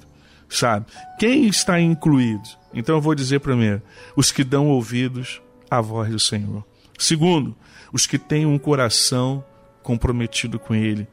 Sabe? 0.49 0.85
Quem 1.17 1.47
está 1.47 1.79
incluído? 1.79 2.43
Então 2.73 2.95
eu 2.95 3.01
vou 3.01 3.15
dizer 3.15 3.39
primeiro: 3.39 3.81
os 4.15 4.31
que 4.31 4.43
dão 4.43 4.67
ouvidos 4.67 5.41
à 5.69 5.79
voz 5.79 6.09
do 6.09 6.19
Senhor. 6.19 6.65
Segundo, 6.97 7.55
os 7.93 8.05
que 8.05 8.17
têm 8.17 8.45
um 8.45 8.57
coração 8.57 9.43
comprometido 9.81 10.59
com 10.59 10.75
Ele. 10.75 11.07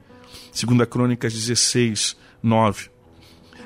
Segunda 0.58 0.84
Crônicas 0.84 1.32
16, 1.32 2.16
9. 2.42 2.90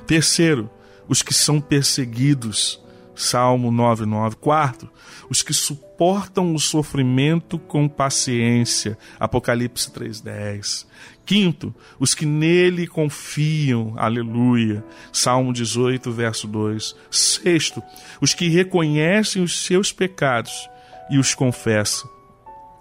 Terceiro, 0.06 0.70
os 1.08 1.22
que 1.22 1.32
são 1.32 1.58
perseguidos. 1.58 2.78
Salmo 3.14 3.70
9, 3.70 4.04
9. 4.04 4.36
Quarto, 4.36 4.90
os 5.30 5.42
que 5.42 5.54
suportam 5.54 6.54
o 6.54 6.58
sofrimento 6.58 7.58
com 7.58 7.88
paciência. 7.88 8.98
Apocalipse 9.18 9.90
3, 9.90 10.20
10. 10.20 10.86
Quinto, 11.24 11.74
os 11.98 12.14
que 12.14 12.26
nele 12.26 12.86
confiam. 12.86 13.94
Aleluia. 13.96 14.84
Salmo 15.10 15.50
18, 15.50 16.12
verso 16.12 16.46
2. 16.46 16.94
Sexto, 17.10 17.82
os 18.20 18.34
que 18.34 18.48
reconhecem 18.48 19.42
os 19.42 19.64
seus 19.64 19.92
pecados 19.92 20.68
e 21.10 21.16
os 21.16 21.34
confessam. 21.34 22.10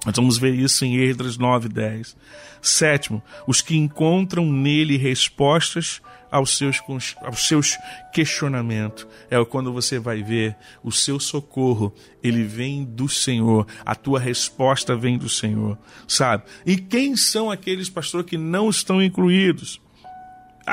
Nós 0.05 0.15
vamos 0.17 0.37
ver 0.37 0.53
isso 0.53 0.83
em 0.83 0.97
Esdras 0.97 1.37
9, 1.37 1.69
10. 1.69 2.17
Sétimo, 2.61 3.21
os 3.47 3.61
que 3.61 3.75
encontram 3.75 4.45
nele 4.45 4.97
respostas 4.97 6.01
aos 6.31 6.57
seus, 6.57 6.79
aos 7.21 7.47
seus 7.47 7.77
questionamentos. 8.13 9.05
É 9.29 9.43
quando 9.43 9.73
você 9.73 9.99
vai 9.99 10.23
ver 10.23 10.55
o 10.81 10.91
seu 10.91 11.19
socorro, 11.19 11.93
ele 12.23 12.43
vem 12.43 12.85
do 12.85 13.09
Senhor, 13.09 13.67
a 13.85 13.93
tua 13.93 14.19
resposta 14.19 14.95
vem 14.95 15.17
do 15.17 15.27
Senhor, 15.27 15.77
sabe? 16.07 16.43
E 16.65 16.77
quem 16.77 17.17
são 17.17 17.51
aqueles, 17.51 17.89
pastor, 17.89 18.23
que 18.23 18.37
não 18.37 18.69
estão 18.69 19.03
incluídos? 19.03 19.81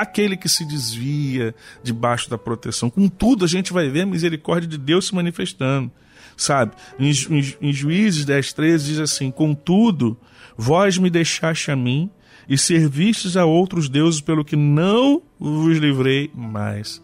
Aquele 0.01 0.37
que 0.37 0.47
se 0.47 0.65
desvia 0.65 1.53
debaixo 1.83 2.29
da 2.29 2.37
proteção. 2.37 2.89
Contudo, 2.89 3.43
a 3.43 3.47
gente 3.47 3.73
vai 3.73 3.89
ver 3.89 4.01
a 4.01 4.05
misericórdia 4.05 4.69
de 4.69 4.77
Deus 4.77 5.07
se 5.07 5.15
manifestando 5.15 5.91
sabe? 6.39 6.71
Em, 6.97 7.11
em, 7.11 7.55
em 7.61 7.73
Juízes 7.73 8.23
10, 8.25 8.53
13 8.53 8.85
diz 8.85 8.99
assim: 8.99 9.29
Contudo, 9.29 10.17
vós 10.57 10.97
me 10.97 11.09
deixaste 11.09 11.69
a 11.69 11.75
mim 11.75 12.09
e 12.47 12.57
servistes 12.57 13.37
a 13.37 13.45
outros 13.45 13.87
deuses 13.87 14.21
pelo 14.21 14.43
que 14.43 14.55
não 14.55 15.21
vos 15.39 15.77
livrei 15.77 16.31
mais. 16.33 17.01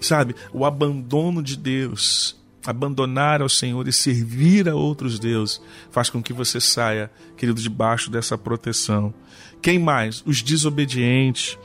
Sabe, 0.00 0.34
o 0.52 0.64
abandono 0.64 1.42
de 1.42 1.56
Deus, 1.56 2.36
abandonar 2.66 3.42
ao 3.42 3.48
Senhor 3.48 3.86
e 3.86 3.92
servir 3.92 4.68
a 4.68 4.74
outros 4.74 5.18
deuses, 5.18 5.60
faz 5.90 6.08
com 6.08 6.22
que 6.22 6.32
você 6.32 6.58
saia, 6.58 7.10
querido, 7.36 7.60
debaixo 7.60 8.10
dessa 8.10 8.36
proteção. 8.36 9.12
Quem 9.60 9.78
mais? 9.78 10.22
Os 10.26 10.42
desobedientes 10.42 11.58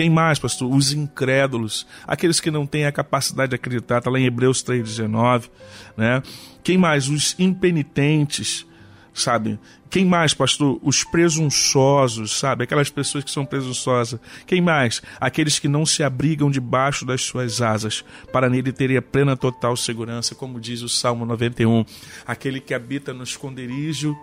quem 0.00 0.08
mais, 0.08 0.38
pastor? 0.38 0.74
Os 0.74 0.92
incrédulos, 0.92 1.86
aqueles 2.06 2.40
que 2.40 2.50
não 2.50 2.64
têm 2.64 2.86
a 2.86 2.92
capacidade 2.92 3.50
de 3.50 3.56
acreditar, 3.56 3.98
está 3.98 4.08
lá 4.08 4.18
em 4.18 4.24
Hebreus 4.24 4.64
3,19. 4.64 5.50
Né? 5.94 6.22
Quem 6.64 6.78
mais? 6.78 7.06
Os 7.06 7.38
impenitentes, 7.38 8.64
sabe? 9.12 9.58
Quem 9.90 10.06
mais, 10.06 10.32
pastor? 10.32 10.80
Os 10.82 11.04
presunçosos, 11.04 12.32
sabe? 12.32 12.64
Aquelas 12.64 12.88
pessoas 12.88 13.24
que 13.24 13.30
são 13.30 13.44
presunçosas. 13.44 14.18
Quem 14.46 14.62
mais? 14.62 15.02
Aqueles 15.20 15.58
que 15.58 15.68
não 15.68 15.84
se 15.84 16.02
abrigam 16.02 16.50
debaixo 16.50 17.04
das 17.04 17.20
suas 17.20 17.60
asas, 17.60 18.02
para 18.32 18.48
nele 18.48 18.72
terem 18.72 18.96
a 18.96 19.02
plena 19.02 19.36
total 19.36 19.76
segurança, 19.76 20.34
como 20.34 20.58
diz 20.58 20.80
o 20.80 20.88
Salmo 20.88 21.26
91. 21.26 21.84
Aquele 22.26 22.58
que 22.58 22.72
habita 22.72 23.12
no 23.12 23.22
esconderijo 23.22 24.16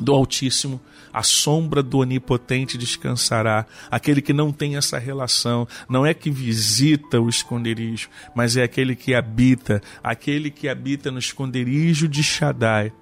do 0.00 0.12
Altíssimo, 0.12 0.80
a 1.18 1.22
sombra 1.24 1.82
do 1.82 1.98
Onipotente 1.98 2.78
descansará. 2.78 3.66
Aquele 3.90 4.22
que 4.22 4.32
não 4.32 4.52
tem 4.52 4.76
essa 4.76 5.00
relação, 5.00 5.66
não 5.88 6.06
é 6.06 6.14
que 6.14 6.30
visita 6.30 7.20
o 7.20 7.28
esconderijo, 7.28 8.08
mas 8.36 8.56
é 8.56 8.62
aquele 8.62 8.94
que 8.94 9.16
habita, 9.16 9.82
aquele 10.00 10.48
que 10.48 10.68
habita 10.68 11.10
no 11.10 11.18
esconderijo 11.18 12.06
de 12.06 12.22
Shaddai, 12.22 12.92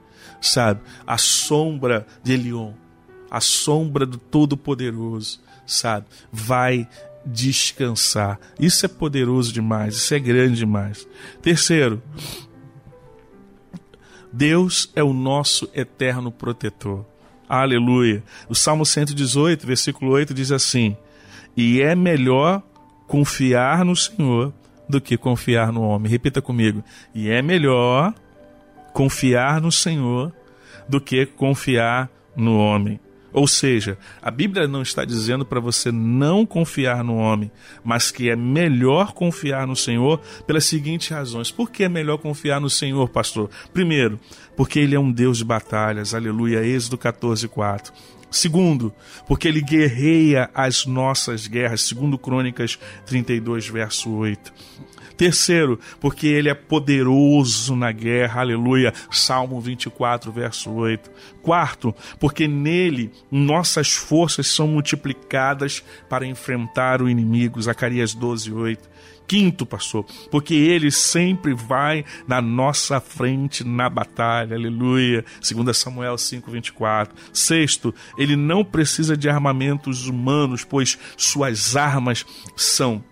sabe? 0.41 0.81
A 1.07 1.19
sombra 1.19 2.07
de 2.23 2.33
Elion, 2.33 2.73
a 3.31 3.43
sombra 3.43 4.07
do 4.07 4.17
Todo-Poderoso, 4.17 5.39
sabe? 5.67 6.07
Vai 6.33 6.89
descansar. 7.23 8.41
Isso 8.59 8.87
é 8.87 8.89
poderoso 8.89 9.53
demais, 9.53 9.95
isso 9.97 10.15
é 10.15 10.19
grande 10.19 10.57
demais. 10.57 11.07
Terceiro, 11.43 12.03
Deus 14.33 14.91
é 14.97 15.05
o 15.05 15.13
nosso 15.13 15.69
eterno 15.75 16.33
protetor. 16.33 17.05
Aleluia. 17.49 18.23
O 18.49 18.55
Salmo 18.55 18.85
118, 18.85 19.67
versículo 19.67 20.13
8 20.13 20.35
diz 20.35 20.51
assim: 20.51 20.97
E 21.57 21.81
é 21.81 21.95
melhor 21.95 22.63
confiar 23.07 23.85
no 23.85 23.95
Senhor 23.95 24.53
do 24.89 25.01
que 25.01 25.17
confiar 25.17 25.73
no 25.73 25.83
homem. 25.83 26.11
Repita 26.11 26.43
comigo. 26.43 26.83
E 27.15 27.31
é 27.31 27.43
melhor 27.43 28.13
confiar 28.93 29.61
no 29.61 29.71
Senhor 29.71 30.33
do 30.89 31.01
que 31.01 31.27
confiar 31.27 32.11
no 32.37 32.59
homem. 32.59 33.01
Ou 33.37 33.47
seja, 33.47 33.99
a 34.23 34.31
Bíblia 34.31 34.67
não 34.67 34.81
está 34.81 35.05
dizendo 35.05 35.45
para 35.45 35.61
você 35.61 35.93
não 35.93 36.47
confiar 36.47 37.05
no 37.05 37.17
homem, 37.17 37.53
mas 37.85 38.11
que 38.11 38.31
é 38.31 38.35
melhor 38.35 39.13
confiar 39.13 39.67
no 39.67 39.77
Senhor 39.77 40.23
pelas 40.47 40.65
seguintes 40.65 41.09
razões. 41.09 41.51
Por 41.51 41.71
que 41.71 41.85
é 41.85 41.89
melhor 41.89 42.17
confiar 42.17 42.63
no 42.63 42.71
Senhor, 42.71 43.07
pastor? 43.11 43.51
Primeiro, 43.75 44.19
porque 44.57 44.79
ele 44.79 44.95
é 44.95 44.99
um 44.99 45.13
Deus 45.13 45.37
de 45.37 45.45
batalhas. 45.45 46.15
Aleluia. 46.15 46.65
Êxodo 46.65 46.97
14, 46.97 47.47
4. 47.47 47.93
Segundo, 48.31 48.91
porque 49.29 49.47
ele 49.47 49.61
guerreia 49.61 50.49
as 50.55 50.87
nossas 50.87 51.47
guerras, 51.47 51.83
segundo 51.83 52.17
Crônicas 52.17 52.79
32, 53.05 53.69
verso 53.69 54.11
8. 54.13 54.51
Terceiro, 55.17 55.81
porque 56.01 56.27
ele 56.27 56.49
é 56.49 56.55
poderoso 56.55 57.75
na 57.75 57.91
guerra, 57.91 58.41
aleluia. 58.41 58.93
Salmo 59.11 59.61
24, 59.61 60.31
verso 60.31 60.71
8. 60.71 61.11
Quarto, 61.43 61.95
porque 62.21 62.47
nele 62.47 63.11
nossas 63.31 63.93
forças 63.95 64.47
são 64.47 64.69
multiplicadas 64.69 65.83
para 66.09 66.27
enfrentar 66.27 67.01
o 67.01 67.09
inimigo, 67.09 67.61
Zacarias 67.63 68.15
12, 68.15 68.53
8. 68.53 68.97
Quinto, 69.27 69.67
pastor, 69.67 70.05
porque 70.31 70.55
ele 70.55 70.91
sempre 70.91 71.53
vai 71.53 72.05
na 72.29 72.41
nossa 72.41 73.01
frente 73.01 73.65
na 73.65 73.89
batalha, 73.91 74.55
aleluia. 74.55 75.25
2 75.41 75.77
Samuel 75.77 76.17
5:24. 76.17 77.13
Sexto, 77.33 77.93
ele 78.17 78.37
não 78.37 78.65
precisa 78.65 79.17
de 79.17 79.29
armamentos 79.29 80.07
humanos, 80.07 80.65
pois 80.65 80.97
suas 81.17 81.75
armas 81.75 82.25
são 82.55 83.03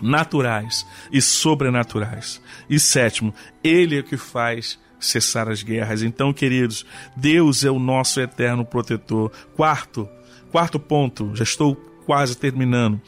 naturais 0.00 0.86
e 1.12 1.20
sobrenaturais. 1.20 2.40
E 2.68 2.78
sétimo, 2.78 3.34
Ele 3.62 3.96
é 3.96 4.00
o 4.00 4.04
que 4.04 4.16
faz 4.16 4.78
cessar 4.98 5.48
as 5.48 5.62
guerras. 5.62 6.02
Então, 6.02 6.32
queridos, 6.32 6.84
Deus 7.16 7.64
é 7.64 7.70
o 7.70 7.78
nosso 7.78 8.20
eterno 8.20 8.64
protetor. 8.64 9.30
Quarto, 9.54 10.08
quarto 10.50 10.78
ponto, 10.78 11.30
já 11.34 11.44
estou 11.44 11.74
quase 12.06 12.36
terminando. 12.36 13.00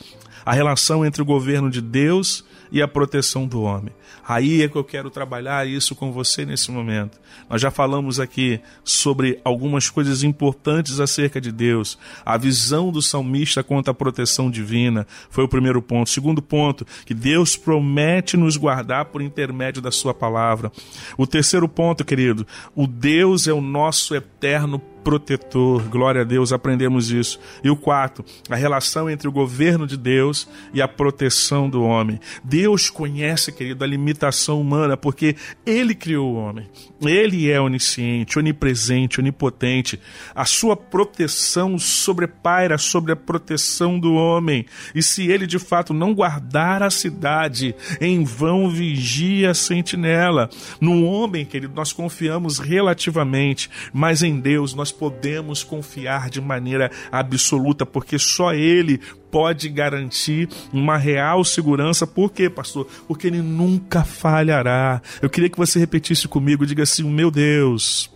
A 0.45 0.53
relação 0.53 1.05
entre 1.05 1.23
o 1.23 1.27
governo 1.27 1.71
de 1.71 1.81
Deus 1.81 2.45
e 2.71 2.83
a 2.83 2.89
proteção 2.89 3.47
do 3.47 3.63
homem. 3.63 3.93
Aí 4.27 4.63
é 4.63 4.69
que 4.69 4.77
eu 4.77 4.85
quero 4.85 5.11
trabalhar 5.11 5.67
isso 5.67 5.95
com 5.95 6.11
você 6.11 6.45
nesse 6.45 6.71
momento. 6.71 7.19
Nós 7.49 7.61
já 7.61 7.71
falamos 7.71 8.19
aqui 8.19 8.61
sobre 8.83 9.41
algumas 9.45 9.89
coisas 9.89 10.23
importantes 10.23 10.99
acerca 10.99 11.41
de 11.41 11.53
Deus. 11.53 11.99
A 12.25 12.37
visão 12.37 12.91
do 12.91 13.01
salmista 13.01 13.63
quanto 13.63 13.91
à 13.91 13.95
proteção 13.95 14.51
divina 14.51 15.07
foi 15.31 15.45
o 15.45 15.49
primeiro 15.49 15.81
ponto. 15.81 16.11
Segundo 16.11 16.43
ponto, 16.43 16.87
que 17.05 17.15
Deus 17.15 17.57
promete 17.57 18.37
nos 18.37 18.57
guardar 18.57 19.07
por 19.07 19.23
intermédio 19.23 19.81
da 19.81 19.91
sua 19.91 20.13
palavra. 20.13 20.73
O 21.17 21.27
terceiro 21.27 21.69
ponto, 21.69 22.05
querido, 22.05 22.47
o 22.75 22.87
Deus 22.87 23.47
é 23.47 23.53
o 23.53 23.61
nosso 23.61 24.15
eterno 24.15 24.83
protetor. 25.07 25.89
Glória 25.89 26.23
a 26.23 26.25
Deus, 26.25 26.53
aprendemos 26.53 27.13
isso. 27.13 27.39
E 27.63 27.71
o 27.71 27.77
quarto, 27.77 28.25
a 28.51 28.57
relação 28.57 29.09
entre 29.09 29.29
o 29.29 29.33
governo 29.33 29.87
de 29.87 29.97
Deus 29.97 30.49
e 30.75 30.83
a 30.83 30.89
proteção 30.89 31.71
do 31.71 31.85
homem. 31.85 32.19
Deus 32.43 32.91
conhece, 32.91 33.53
querido, 33.53 33.85
a 33.85 33.87
limitação 33.87 34.61
humana, 34.61 34.97
porque 34.97 35.37
Ele 35.65 35.95
criou 35.95 36.33
o 36.33 36.35
homem. 36.35 36.67
Ele 37.01 37.49
é 37.49 37.61
onisciente, 37.61 38.37
onipresente, 38.37 39.21
onipotente. 39.21 40.01
A 40.35 40.45
sua 40.45 40.77
proteção 40.77 41.79
sobrepaira 41.79 42.77
sobre 42.77 43.13
a 43.13 43.17
proteção 43.17 44.01
do 44.01 44.15
homem. 44.15 44.67
E 44.93 45.05
se 45.05 45.31
ele 45.31 45.47
de 45.47 45.61
fato 45.61 45.95
não 45.95 46.15
guardar 46.15 46.83
a 46.83 46.91
cidade, 46.91 47.77
em 48.01 48.25
vão 48.25 48.69
vigia 48.69 49.53
a 49.53 49.55
sentinela. 49.55 50.51
No 50.81 51.05
homem, 51.05 51.45
querido, 51.45 51.75
nós 51.77 51.93
confiamos 51.93 52.59
relativamente, 52.59 53.71
mas 53.93 54.25
em 54.25 54.41
Deus 54.41 54.75
nós 54.75 54.96
podemos 54.99 55.63
confiar 55.63 56.31
de 56.31 56.41
maneira 56.41 56.91
absoluta, 57.13 57.85
porque 57.85 58.19
só 58.19 58.53
Ele 58.55 59.01
pode 59.31 59.69
garantir 59.69 60.49
uma 60.73 60.97
real 60.97 61.45
segurança. 61.45 62.07
Por 62.07 62.33
quê, 62.33 62.49
pastor? 62.49 62.87
Porque 63.07 63.27
Ele 63.27 63.43
nunca 63.43 64.03
falhará. 64.05 65.01
Eu 65.21 65.31
queria 65.31 65.51
que 65.51 65.59
você 65.59 65.79
repetisse 65.79 66.27
comigo, 66.27 66.67
diga 66.67 66.83
assim: 66.83 67.05
meu 67.05 67.31
Deus, 67.31 68.11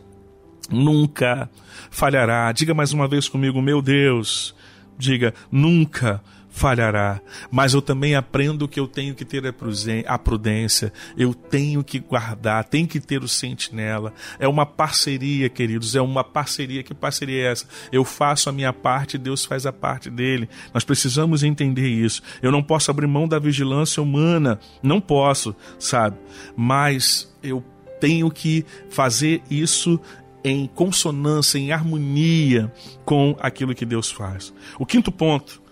nunca 0.70 1.50
falhará. 1.90 2.50
Diga 2.52 2.74
mais 2.74 2.92
uma 2.92 3.06
vez 3.06 3.28
comigo, 3.28 3.60
meu 3.60 3.82
Deus. 3.82 4.54
Diga, 4.98 5.34
nunca 5.50 6.14
falhará 6.14 6.39
falhará, 6.50 7.20
mas 7.50 7.72
eu 7.72 7.80
também 7.80 8.14
aprendo 8.14 8.68
que 8.68 8.78
eu 8.78 8.88
tenho 8.88 9.14
que 9.14 9.24
ter 9.24 9.44
a 10.06 10.18
prudência, 10.18 10.92
eu 11.16 11.32
tenho 11.32 11.82
que 11.82 12.00
guardar, 12.00 12.64
tem 12.64 12.84
que 12.84 13.00
ter 13.00 13.22
o 13.22 13.28
sentinela. 13.28 14.12
É 14.38 14.48
uma 14.48 14.66
parceria, 14.66 15.48
queridos, 15.48 15.94
é 15.94 16.00
uma 16.00 16.24
parceria. 16.24 16.82
Que 16.82 16.92
parceria 16.92 17.44
é 17.44 17.52
essa? 17.52 17.66
Eu 17.92 18.04
faço 18.04 18.48
a 18.48 18.52
minha 18.52 18.72
parte, 18.72 19.16
Deus 19.16 19.44
faz 19.44 19.64
a 19.64 19.72
parte 19.72 20.10
dele. 20.10 20.48
Nós 20.74 20.84
precisamos 20.84 21.42
entender 21.42 21.88
isso. 21.88 22.20
Eu 22.42 22.50
não 22.50 22.62
posso 22.62 22.90
abrir 22.90 23.06
mão 23.06 23.28
da 23.28 23.38
vigilância 23.38 24.02
humana, 24.02 24.58
não 24.82 25.00
posso, 25.00 25.54
sabe? 25.78 26.16
Mas 26.56 27.32
eu 27.42 27.64
tenho 28.00 28.30
que 28.30 28.64
fazer 28.90 29.42
isso 29.50 30.00
em 30.42 30.66
consonância, 30.66 31.58
em 31.58 31.70
harmonia 31.70 32.72
com 33.04 33.36
aquilo 33.40 33.74
que 33.74 33.84
Deus 33.84 34.10
faz. 34.10 34.52
O 34.78 34.86
quinto 34.86 35.12
ponto 35.12 35.62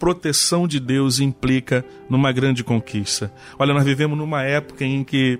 proteção 0.00 0.66
de 0.66 0.80
Deus 0.80 1.20
implica 1.20 1.84
numa 2.08 2.32
grande 2.32 2.64
conquista. 2.64 3.30
Olha, 3.58 3.74
nós 3.74 3.84
vivemos 3.84 4.16
numa 4.16 4.42
época 4.42 4.82
em 4.82 5.04
que 5.04 5.38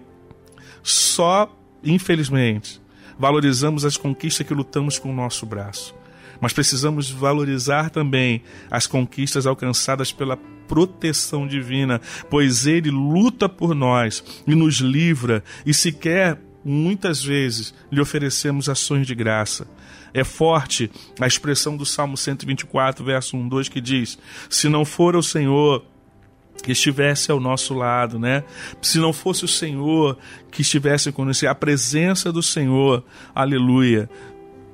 só, 0.83 1.51
infelizmente, 1.83 2.81
valorizamos 3.19 3.87
as 3.87 3.97
conquistas 3.97 4.47
que 4.47 4.53
lutamos 4.53 4.99
com 4.99 5.11
o 5.11 5.15
nosso 5.15 5.47
braço. 5.47 5.95
Mas 6.41 6.53
precisamos 6.53 7.11
valorizar 7.11 7.91
também 7.91 8.43
as 8.71 8.87
conquistas 8.87 9.47
alcançadas 9.47 10.13
pela 10.13 10.37
proteção 10.69 11.47
divina, 11.47 12.01
pois 12.29 12.67
Ele 12.67 12.91
luta 12.91 13.49
por 13.49 13.75
nós 13.75 14.23
e 14.47 14.55
nos 14.55 14.77
livra, 14.77 15.43
e 15.65 15.73
sequer 15.75 16.39
muitas 16.65 17.25
vezes 17.25 17.75
lhe 17.91 18.01
oferecemos 18.01 18.69
ações 18.69 19.07
de 19.07 19.15
graça. 19.15 19.67
É 20.13 20.25
forte 20.25 20.91
a 21.21 21.27
expressão 21.27 21.77
do 21.77 21.87
Salmo 21.87 22.17
124, 22.17 23.05
verso 23.05 23.37
1, 23.37 23.49
2, 23.49 23.69
que 23.69 23.81
diz: 23.81 24.19
Se 24.49 24.69
não 24.69 24.85
for 24.85 25.17
o 25.17 25.23
Senhor 25.23 25.85
que 26.63 26.73
estivesse 26.73 27.31
ao 27.31 27.41
nosso 27.41 27.75
lado, 27.75 28.19
né? 28.19 28.45
Se 28.83 28.99
não 28.99 29.13
fosse 29.13 29.45
o 29.45 29.49
Senhor 29.49 30.19
que 30.51 30.63
estivesse 30.63 31.11
conosco, 31.11 31.47
a 31.47 31.55
presença 31.55 32.33
do 32.33 32.43
Senhor, 32.43 33.05
aleluia. 33.35 34.09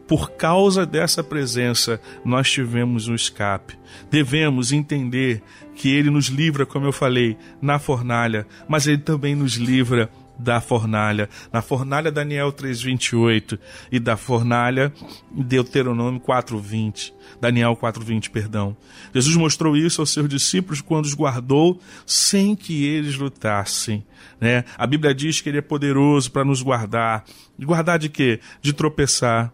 Por 0.07 0.31
causa 0.33 0.87
dessa 0.87 1.23
presença, 1.23 2.01
nós 2.25 2.51
tivemos 2.51 3.09
um 3.09 3.15
escape. 3.15 3.77
Devemos 4.09 4.71
entender 4.71 5.43
que 5.75 5.89
Ele 5.89 6.11
nos 6.11 6.27
livra, 6.27 6.65
como 6.65 6.87
eu 6.87 6.93
falei, 6.93 7.37
na 7.61 7.79
fornalha, 7.79 8.47
mas 8.69 8.87
Ele 8.87 8.99
também 8.99 9.35
nos 9.35 9.55
livra 9.55 10.09
da 10.39 10.61
fornalha, 10.61 11.29
na 11.53 11.63
fornalha 11.63 12.11
Daniel 12.11 12.53
3:28 12.53 13.59
e 13.91 13.99
da 13.99 14.17
fornalha 14.17 14.93
Deuteronômio 15.31 16.21
4:20, 16.21 17.13
Daniel 17.41 17.77
4:20, 17.77 18.31
perdão. 18.31 18.77
Jesus 19.15 19.37
mostrou 19.37 19.77
isso 19.77 20.01
aos 20.01 20.11
seus 20.11 20.29
discípulos 20.29 20.81
quando 20.81 21.07
os 21.07 21.15
guardou 21.15 21.81
sem 22.05 22.55
que 22.55 22.85
eles 22.85 23.17
lutassem, 23.17 24.05
né? 24.41 24.65
A 24.77 24.87
Bíblia 24.87 25.15
diz 25.15 25.41
que 25.41 25.49
ele 25.49 25.59
é 25.59 25.63
poderoso 25.63 26.31
para 26.31 26.45
nos 26.45 26.63
guardar. 26.63 27.25
Guardar 27.59 27.99
de 27.99 28.09
quê? 28.09 28.41
De 28.61 28.73
tropeçar, 28.73 29.53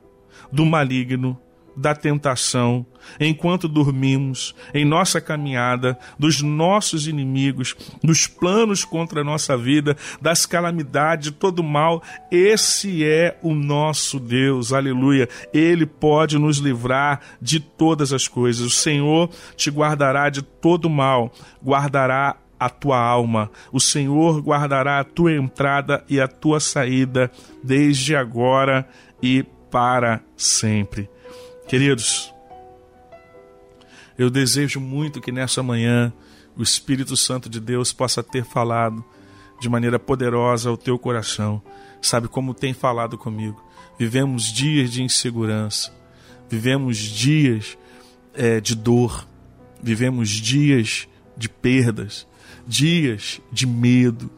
do 0.53 0.67
maligno, 0.67 1.39
da 1.77 1.95
tentação, 1.95 2.85
enquanto 3.19 3.69
dormimos, 3.69 4.55
em 4.75 4.85
nossa 4.85 5.21
caminhada, 5.21 5.99
dos 6.19 6.43
nossos 6.43 7.07
inimigos, 7.07 7.75
dos 8.03 8.27
planos 8.27 8.85
contra 8.85 9.21
a 9.21 9.25
nossa 9.25 9.57
vida, 9.57 9.97
das 10.21 10.47
calamidades, 10.47 11.31
de 11.31 11.31
todo 11.33 11.63
mal. 11.63 12.03
Esse 12.31 13.05
é 13.05 13.39
o 13.43 13.55
nosso 13.55 14.19
Deus, 14.19 14.73
aleluia. 14.73 15.29
Ele 15.53 15.87
pode 15.87 16.39
nos 16.39 16.59
livrar 16.59 17.21
de 17.41 17.61
todas 17.61 18.13
as 18.13 18.29
coisas. 18.29 18.67
O 18.67 18.71
Senhor 18.71 19.31
te 19.57 19.71
guardará 19.71 20.29
de 20.29 20.43
todo 20.43 20.89
mal, 20.91 21.33
guardará 21.65 22.37
a 22.59 22.71
tua 22.71 22.99
alma. 22.99 23.51
O 23.73 23.81
Senhor 23.81 24.41
guardará 24.41 25.01
a 25.01 25.05
tua 25.05 25.33
entrada 25.33 26.05
e 26.09 26.21
a 26.21 26.29
tua 26.29 26.61
saída, 26.61 27.31
desde 27.63 28.15
agora 28.15 28.89
e 29.21 29.45
para 29.71 30.21
sempre. 30.37 31.09
Queridos, 31.67 32.33
eu 34.19 34.29
desejo 34.29 34.79
muito 34.79 35.21
que 35.21 35.33
nessa 35.33 35.63
manhã 35.63 36.13
o 36.57 36.63
Espírito 36.63 37.17
Santo 37.17 37.49
de 37.49 37.61
Deus 37.61 37.93
possa 37.93 38.23
ter 38.23 38.45
falado 38.45 39.03
de 39.61 39.69
maneira 39.69 39.99
poderosa 39.99 40.69
ao 40.69 40.77
teu 40.77 40.99
coração. 40.99 41.63
Sabe 42.01 42.29
como 42.29 42.53
tem 42.53 42.75
falado 42.75 43.17
comigo? 43.17 43.63
Vivemos 43.99 44.53
dias 44.53 44.91
de 44.91 45.03
insegurança, 45.03 45.93
vivemos 46.51 46.99
dias 46.99 47.79
é, 48.35 48.61
de 48.61 48.75
dor, 48.75 49.27
vivemos 49.83 50.29
dias 50.29 51.09
de 51.37 51.49
perdas, 51.49 52.27
dias 52.67 53.41
de 53.51 53.67
medo, 53.67 54.31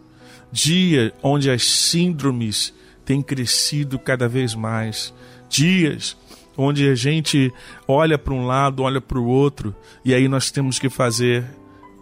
dia 0.52 1.12
onde 1.22 1.50
as 1.50 1.64
síndromes 1.64 2.72
têm 3.04 3.22
crescido 3.22 3.98
cada 3.98 4.28
vez 4.28 4.54
mais, 4.54 5.12
dias 5.48 6.16
onde 6.56 6.88
a 6.88 6.94
gente 6.94 7.52
olha 7.86 8.18
para 8.18 8.34
um 8.34 8.46
lado, 8.46 8.82
olha 8.82 9.00
para 9.00 9.18
o 9.18 9.26
outro, 9.26 9.74
e 10.04 10.14
aí 10.14 10.28
nós 10.28 10.50
temos 10.50 10.78
que 10.78 10.88
fazer 10.88 11.44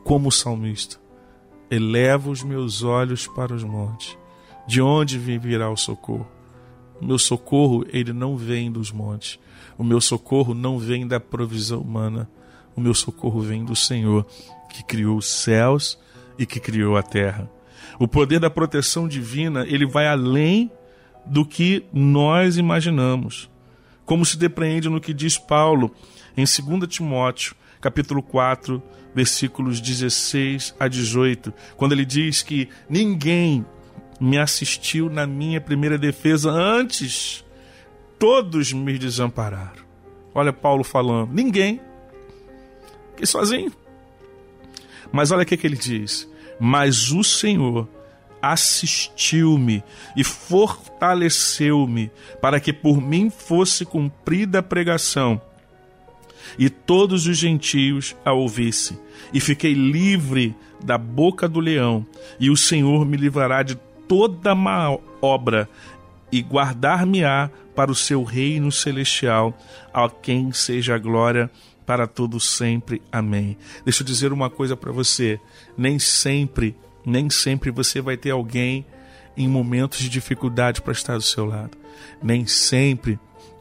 como 0.04 0.28
o 0.28 0.32
salmista: 0.32 0.96
eleva 1.70 2.30
os 2.30 2.42
meus 2.42 2.82
olhos 2.82 3.26
para 3.26 3.54
os 3.54 3.64
montes, 3.64 4.16
de 4.66 4.80
onde 4.80 5.18
virá 5.18 5.70
o 5.70 5.76
socorro? 5.76 6.26
O 7.00 7.04
meu 7.04 7.18
socorro, 7.18 7.84
ele 7.88 8.12
não 8.12 8.36
vem 8.36 8.70
dos 8.70 8.92
montes, 8.92 9.38
o 9.76 9.82
meu 9.82 10.00
socorro 10.00 10.54
não 10.54 10.78
vem 10.78 11.06
da 11.06 11.18
provisão 11.18 11.80
humana, 11.80 12.28
o 12.76 12.80
meu 12.80 12.94
socorro 12.94 13.40
vem 13.40 13.64
do 13.64 13.74
Senhor, 13.74 14.24
que 14.70 14.84
criou 14.84 15.16
os 15.16 15.26
céus 15.26 15.98
e 16.38 16.46
que 16.46 16.60
criou 16.60 16.96
a 16.96 17.02
terra. 17.02 17.50
O 17.98 18.06
poder 18.06 18.38
da 18.38 18.48
proteção 18.48 19.08
divina, 19.08 19.66
ele 19.66 19.86
vai 19.86 20.06
além 20.06 20.70
do 21.26 21.44
que 21.44 21.84
nós 21.92 22.56
imaginamos 22.56 23.51
como 24.04 24.24
se 24.24 24.36
depreende 24.36 24.88
no 24.88 25.00
que 25.00 25.14
diz 25.14 25.38
Paulo 25.38 25.94
em 26.36 26.44
2 26.44 26.88
Timóteo, 26.88 27.54
capítulo 27.80 28.22
4, 28.22 28.82
versículos 29.14 29.80
16 29.80 30.74
a 30.78 30.88
18, 30.88 31.52
quando 31.76 31.92
ele 31.92 32.04
diz 32.04 32.42
que 32.42 32.68
ninguém 32.88 33.64
me 34.20 34.38
assistiu 34.38 35.10
na 35.10 35.26
minha 35.26 35.60
primeira 35.60 35.98
defesa 35.98 36.50
antes, 36.50 37.44
todos 38.18 38.72
me 38.72 38.98
desampararam. 38.98 39.82
Olha 40.34 40.52
Paulo 40.52 40.84
falando, 40.84 41.32
ninguém, 41.32 41.80
que 43.16 43.26
sozinho. 43.26 43.72
Mas 45.12 45.30
olha 45.30 45.42
o 45.42 45.46
que, 45.46 45.56
que 45.56 45.66
ele 45.66 45.76
diz: 45.76 46.28
Mas 46.58 47.10
o 47.10 47.22
Senhor 47.22 47.86
assistiu-me 48.42 49.84
e 50.16 50.24
fortaleceu-me, 50.24 52.10
para 52.40 52.58
que 52.58 52.72
por 52.72 53.00
mim 53.00 53.30
fosse 53.30 53.84
cumprida 53.84 54.58
a 54.58 54.62
pregação, 54.62 55.40
e 56.58 56.68
todos 56.68 57.26
os 57.26 57.38
gentios 57.38 58.16
a 58.24 58.32
ouvissem. 58.32 58.98
E 59.32 59.40
fiquei 59.40 59.72
livre 59.72 60.54
da 60.84 60.98
boca 60.98 61.48
do 61.48 61.60
leão, 61.60 62.04
e 62.40 62.50
o 62.50 62.56
Senhor 62.56 63.06
me 63.06 63.16
livrará 63.16 63.62
de 63.62 63.76
toda 64.08 64.54
má 64.54 64.98
obra, 65.20 65.68
e 66.30 66.42
guardar-me-á 66.42 67.50
para 67.74 67.90
o 67.92 67.94
seu 67.94 68.24
reino 68.24 68.72
celestial, 68.72 69.56
a 69.94 70.08
quem 70.08 70.52
seja 70.52 70.94
a 70.94 70.98
glória 70.98 71.50
para 71.86 72.06
todos 72.06 72.48
sempre. 72.48 73.02
Amém. 73.10 73.56
Deixa 73.84 74.02
eu 74.02 74.06
dizer 74.06 74.32
uma 74.32 74.48
coisa 74.48 74.76
para 74.76 74.90
você: 74.92 75.38
nem 75.76 75.98
sempre 75.98 76.74
nem 77.04 77.30
sempre 77.30 77.70
você 77.70 78.00
vai 78.00 78.16
ter 78.16 78.30
alguém 78.30 78.86
em 79.36 79.48
momentos 79.48 79.98
de 79.98 80.08
dificuldade 80.08 80.82
para 80.82 80.92
estar 80.92 81.16
do 81.16 81.22
seu 81.22 81.44
lado. 81.44 81.76
Nem 82.22 82.46
sempre 82.46 83.18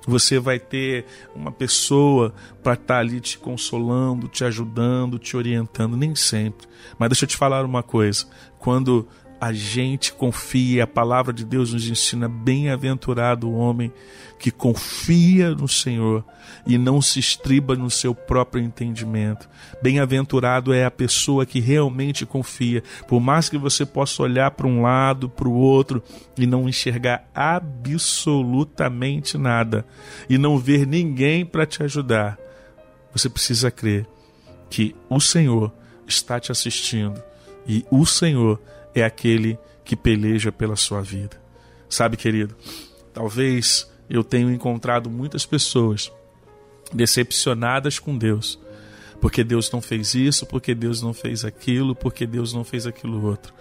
você 0.08 0.40
vai 0.40 0.60
ter 0.60 1.06
uma 1.36 1.52
pessoa 1.52 2.34
para 2.64 2.74
estar 2.74 3.00
ali 3.00 3.20
te 3.20 3.38
consolando, 3.38 4.28
te 4.28 4.44
ajudando, 4.44 5.20
te 5.20 5.38
orientando. 5.38 5.96
Nem 5.96 6.16
sempre. 6.16 6.68
Mas 6.98 7.10
deixa 7.10 7.26
eu 7.26 7.30
te 7.30 7.38
falar 7.38 7.64
uma 7.66 7.84
coisa: 7.84 8.26
quando 8.60 9.08
a 9.42 9.52
gente 9.52 10.14
confia, 10.14 10.84
a 10.84 10.88
palavra 10.88 11.34
de 11.34 11.44
Deus 11.44 11.74
nos 11.74 11.90
ensina: 11.90 12.30
bem-aventurado 12.30 13.50
o 13.50 13.56
homem 13.56 13.92
que 14.38 14.52
confia 14.52 15.50
no 15.50 15.68
Senhor 15.68 16.24
e 16.66 16.78
não 16.78 17.02
se 17.02 17.20
estriba 17.20 17.76
no 17.76 17.90
seu 17.90 18.14
próprio 18.14 18.64
entendimento. 18.64 19.50
Bem-aventurado 19.82 20.72
é 20.72 20.86
a 20.86 20.92
pessoa 20.92 21.44
que 21.44 21.60
realmente 21.60 22.24
confia, 22.24 22.84
por 23.08 23.20
mais 23.20 23.50
que 23.50 23.58
você 23.58 23.84
possa 23.84 24.22
olhar 24.22 24.52
para 24.52 24.68
um 24.68 24.84
lado, 24.84 25.28
para 25.28 25.48
o 25.48 25.54
outro 25.54 26.04
e 26.38 26.46
não 26.46 26.70
enxergar 26.70 27.28
absolutamente 27.34 29.40
nada 29.40 29.84
e 30.30 30.38
não 30.38 30.60
ver 30.60 30.86
ninguém 30.86 31.44
para 31.44 31.66
te 31.66 31.82
ajudar. 31.82 32.38
Você 33.12 33.28
precisa 33.28 33.72
crer 33.72 34.06
que 34.70 34.96
o 35.10 35.20
Senhor 35.20 35.74
está 36.08 36.40
te 36.40 36.52
assistindo 36.52 37.20
e 37.68 37.84
o 37.90 38.06
Senhor 38.06 38.60
é 38.94 39.04
aquele 39.04 39.58
que 39.84 39.96
peleja 39.96 40.52
pela 40.52 40.76
sua 40.76 41.02
vida. 41.02 41.42
Sabe, 41.90 42.16
querido, 42.18 42.56
talvez 43.14 43.90
eu 44.10 44.24
tenha 44.24 44.52
encontrado 44.52 45.10
muitas 45.10 45.46
pessoas 45.46 46.12
decepcionadas 46.94 48.00
com 48.00 48.18
Deus, 48.18 48.60
porque 49.20 49.44
Deus 49.44 49.72
não 49.72 49.82
fez 49.82 50.14
isso, 50.16 50.46
porque 50.46 50.74
Deus 50.74 51.02
não 51.02 51.14
fez 51.14 51.46
aquilo, 51.46 51.96
porque 51.96 52.26
Deus 52.26 52.54
não 52.54 52.64
fez 52.64 52.88
aquilo 52.88 53.26
outro. 53.26 53.54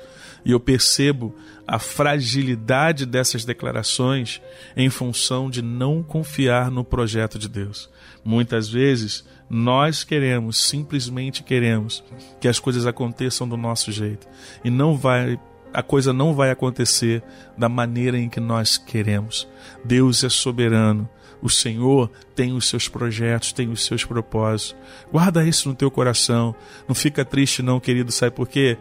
E 0.45 0.53
eu 0.53 0.61
percebo 0.61 1.35
a 1.67 1.79
fragilidade 1.79 3.05
dessas 3.05 3.45
declarações 3.45 4.41
em 4.77 4.89
função 4.89 5.51
de 5.51 5.61
não 5.61 6.03
confiar 6.03 6.71
no 6.71 6.83
projeto 6.83 7.39
de 7.39 7.49
Deus. 7.49 7.91
Muitas 8.25 8.69
vezes 8.69 9.25
nós 9.51 10.05
queremos, 10.05 10.63
simplesmente 10.63 11.43
queremos, 11.43 12.05
que 12.41 12.47
as 12.47 12.61
coisas 12.61 12.87
aconteçam 12.87 13.49
do 13.49 13.57
nosso 13.57 13.91
jeito. 13.91 14.29
E 14.65 14.71
não 14.71 14.97
vai 14.97 15.39
a 15.73 15.83
coisa 15.83 16.13
não 16.13 16.35
vai 16.35 16.51
acontecer 16.51 17.23
da 17.57 17.69
maneira 17.69 18.19
em 18.19 18.29
que 18.29 18.41
nós 18.41 18.77
queremos. 18.77 19.49
Deus 19.85 20.25
é 20.25 20.29
soberano. 20.29 21.09
O 21.41 21.49
Senhor 21.49 22.11
tem 22.35 22.53
os 22.53 22.69
seus 22.69 22.89
projetos, 22.89 23.53
tem 23.53 23.71
os 23.71 23.85
seus 23.85 24.05
propósitos. 24.05 24.77
Guarda 25.11 25.47
isso 25.47 25.69
no 25.69 25.75
teu 25.75 25.91
coração. 25.91 26.55
Não 26.89 26.95
fica 26.95 27.25
triste 27.25 27.63
não, 27.63 27.81
querido, 27.81 28.13
sabe 28.13 28.35
por 28.35 28.49
quê? 28.49 28.77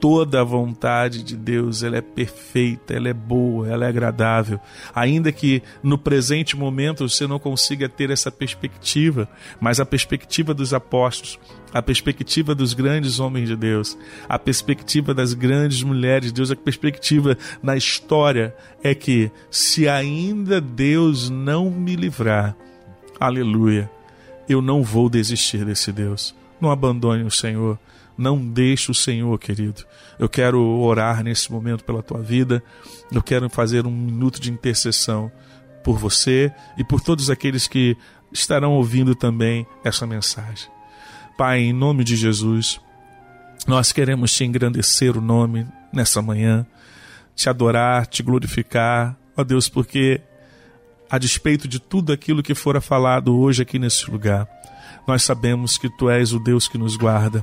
Toda 0.00 0.40
a 0.40 0.44
vontade 0.44 1.22
de 1.22 1.36
Deus, 1.36 1.82
ela 1.82 1.98
é 1.98 2.00
perfeita, 2.00 2.94
ela 2.94 3.08
é 3.08 3.12
boa, 3.12 3.68
ela 3.68 3.84
é 3.84 3.88
agradável. 3.88 4.58
Ainda 4.94 5.30
que 5.30 5.62
no 5.82 5.98
presente 5.98 6.56
momento 6.56 7.06
você 7.06 7.26
não 7.26 7.38
consiga 7.38 7.88
ter 7.88 8.10
essa 8.10 8.32
perspectiva, 8.32 9.28
mas 9.60 9.78
a 9.78 9.84
perspectiva 9.84 10.54
dos 10.54 10.72
apóstolos, 10.72 11.38
a 11.72 11.82
perspectiva 11.82 12.54
dos 12.54 12.72
grandes 12.72 13.20
homens 13.20 13.46
de 13.46 13.54
Deus, 13.54 13.96
a 14.26 14.38
perspectiva 14.38 15.12
das 15.12 15.34
grandes 15.34 15.82
mulheres 15.82 16.28
de 16.28 16.34
Deus, 16.34 16.50
a 16.50 16.56
perspectiva 16.56 17.36
na 17.62 17.76
história 17.76 18.54
é 18.82 18.94
que 18.94 19.30
se 19.50 19.86
ainda 19.86 20.62
Deus 20.62 21.28
não 21.28 21.70
me 21.70 21.94
livrar, 21.94 22.56
aleluia, 23.20 23.90
eu 24.48 24.62
não 24.62 24.82
vou 24.82 25.10
desistir 25.10 25.64
desse 25.64 25.92
Deus. 25.92 26.34
Não 26.60 26.70
abandone 26.70 27.22
o 27.22 27.30
Senhor 27.30 27.78
não 28.16 28.38
deixe 28.38 28.90
o 28.90 28.94
Senhor, 28.94 29.38
querido. 29.38 29.84
Eu 30.18 30.28
quero 30.28 30.60
orar 30.60 31.22
nesse 31.22 31.50
momento 31.50 31.84
pela 31.84 32.02
tua 32.02 32.20
vida. 32.20 32.62
Eu 33.10 33.22
quero 33.22 33.48
fazer 33.48 33.86
um 33.86 33.90
minuto 33.90 34.40
de 34.40 34.52
intercessão 34.52 35.30
por 35.82 35.98
você 35.98 36.52
e 36.76 36.84
por 36.84 37.00
todos 37.00 37.30
aqueles 37.30 37.66
que 37.66 37.96
estarão 38.32 38.72
ouvindo 38.72 39.14
também 39.14 39.66
essa 39.84 40.06
mensagem. 40.06 40.68
Pai, 41.36 41.60
em 41.60 41.72
nome 41.72 42.04
de 42.04 42.16
Jesus, 42.16 42.80
nós 43.66 43.92
queremos 43.92 44.32
te 44.34 44.44
engrandecer 44.44 45.16
o 45.16 45.20
nome 45.20 45.66
nessa 45.92 46.20
manhã, 46.20 46.66
te 47.34 47.48
adorar, 47.48 48.06
te 48.06 48.22
glorificar, 48.22 49.16
ó 49.36 49.42
Deus, 49.42 49.68
porque 49.68 50.20
a 51.10 51.18
despeito 51.18 51.66
de 51.66 51.80
tudo 51.80 52.12
aquilo 52.12 52.42
que 52.42 52.54
fora 52.54 52.80
falado 52.80 53.36
hoje 53.36 53.62
aqui 53.62 53.78
nesse 53.78 54.10
lugar, 54.10 54.48
nós 55.06 55.22
sabemos 55.22 55.76
que 55.76 55.88
tu 55.96 56.08
és 56.08 56.32
o 56.32 56.38
Deus 56.38 56.68
que 56.68 56.78
nos 56.78 56.96
guarda. 56.96 57.42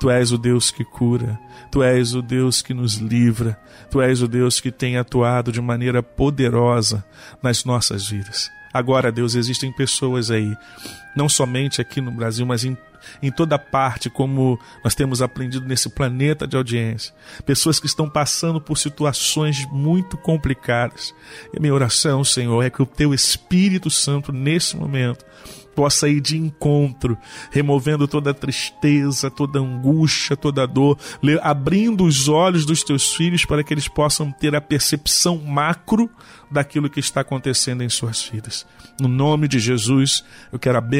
Tu 0.00 0.10
és 0.10 0.32
o 0.32 0.38
Deus 0.38 0.70
que 0.70 0.82
cura, 0.82 1.38
Tu 1.70 1.82
és 1.82 2.14
o 2.14 2.22
Deus 2.22 2.62
que 2.62 2.72
nos 2.72 2.94
livra, 2.94 3.60
Tu 3.90 4.00
és 4.00 4.22
o 4.22 4.26
Deus 4.26 4.58
que 4.58 4.72
tem 4.72 4.96
atuado 4.96 5.52
de 5.52 5.60
maneira 5.60 6.02
poderosa 6.02 7.04
nas 7.42 7.66
nossas 7.66 8.08
vidas. 8.08 8.50
Agora, 8.72 9.12
Deus, 9.12 9.34
existem 9.34 9.70
pessoas 9.70 10.30
aí, 10.30 10.56
não 11.16 11.28
somente 11.28 11.80
aqui 11.80 12.00
no 12.00 12.10
Brasil, 12.10 12.46
mas 12.46 12.64
em, 12.64 12.76
em 13.22 13.30
toda 13.30 13.58
parte, 13.58 14.10
como 14.10 14.58
nós 14.84 14.94
temos 14.94 15.22
aprendido 15.22 15.66
nesse 15.66 15.88
planeta 15.88 16.46
de 16.46 16.56
audiência. 16.56 17.14
Pessoas 17.44 17.80
que 17.80 17.86
estão 17.86 18.08
passando 18.08 18.60
por 18.60 18.76
situações 18.78 19.66
muito 19.70 20.16
complicadas. 20.16 21.14
E 21.52 21.58
a 21.58 21.60
minha 21.60 21.74
oração, 21.74 22.22
Senhor, 22.24 22.62
é 22.62 22.70
que 22.70 22.82
o 22.82 22.86
Teu 22.86 23.12
Espírito 23.14 23.90
Santo, 23.90 24.32
nesse 24.32 24.76
momento, 24.76 25.24
possa 25.74 26.08
ir 26.08 26.20
de 26.20 26.36
encontro, 26.36 27.16
removendo 27.50 28.06
toda 28.06 28.34
tristeza, 28.34 29.30
toda 29.30 29.60
angústia, 29.60 30.36
toda 30.36 30.66
dor, 30.66 30.98
abrindo 31.42 32.04
os 32.04 32.28
olhos 32.28 32.66
dos 32.66 32.82
teus 32.82 33.14
filhos 33.14 33.44
para 33.44 33.64
que 33.64 33.72
eles 33.72 33.88
possam 33.88 34.30
ter 34.30 34.54
a 34.54 34.60
percepção 34.60 35.38
macro 35.38 36.10
daquilo 36.50 36.90
que 36.90 37.00
está 37.00 37.20
acontecendo 37.20 37.82
em 37.82 37.88
suas 37.88 38.22
vidas. 38.22 38.66
No 39.00 39.08
nome 39.08 39.48
de 39.48 39.58
Jesus, 39.58 40.24
eu 40.52 40.58
quero 40.58 40.76
abençoar 40.76 40.99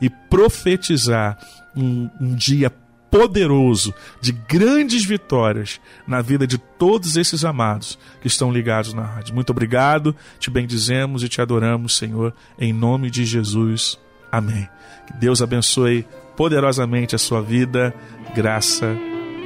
e 0.00 0.08
profetizar 0.08 1.38
um, 1.74 2.08
um 2.20 2.34
dia 2.34 2.70
poderoso 3.10 3.92
de 4.22 4.32
grandes 4.32 5.04
vitórias 5.04 5.78
na 6.06 6.22
vida 6.22 6.46
de 6.46 6.56
todos 6.56 7.16
esses 7.16 7.44
amados 7.44 7.98
que 8.22 8.26
estão 8.26 8.50
ligados 8.50 8.94
na 8.94 9.02
rádio. 9.02 9.34
Muito 9.34 9.50
obrigado, 9.50 10.16
te 10.38 10.50
bendizemos 10.50 11.22
e 11.22 11.28
te 11.28 11.40
adoramos, 11.40 11.96
Senhor, 11.96 12.34
em 12.58 12.72
nome 12.72 13.10
de 13.10 13.26
Jesus. 13.26 13.98
Amém. 14.30 14.66
Que 15.06 15.12
Deus 15.12 15.42
abençoe 15.42 16.06
poderosamente 16.34 17.14
a 17.14 17.18
sua 17.18 17.42
vida, 17.42 17.94
graça 18.34 18.96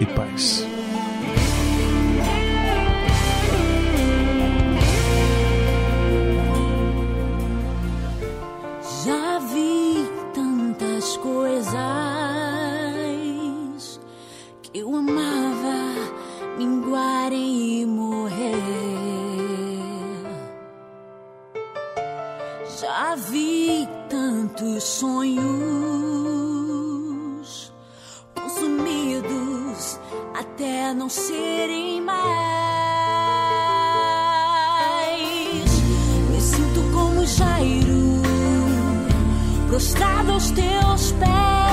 e 0.00 0.06
paz. 0.06 0.75
muitos 24.56 24.82
sonhos 24.84 25.42
consumidos 28.34 30.00
até 30.34 30.94
não 30.94 31.08
serem 31.10 32.00
mais. 32.00 32.16
Me 36.30 36.40
sinto 36.40 36.80
como 36.92 37.26
Jairo, 37.26 38.22
prostrado 39.68 40.32
aos 40.32 40.50
teus 40.52 41.12
pés. 41.12 41.65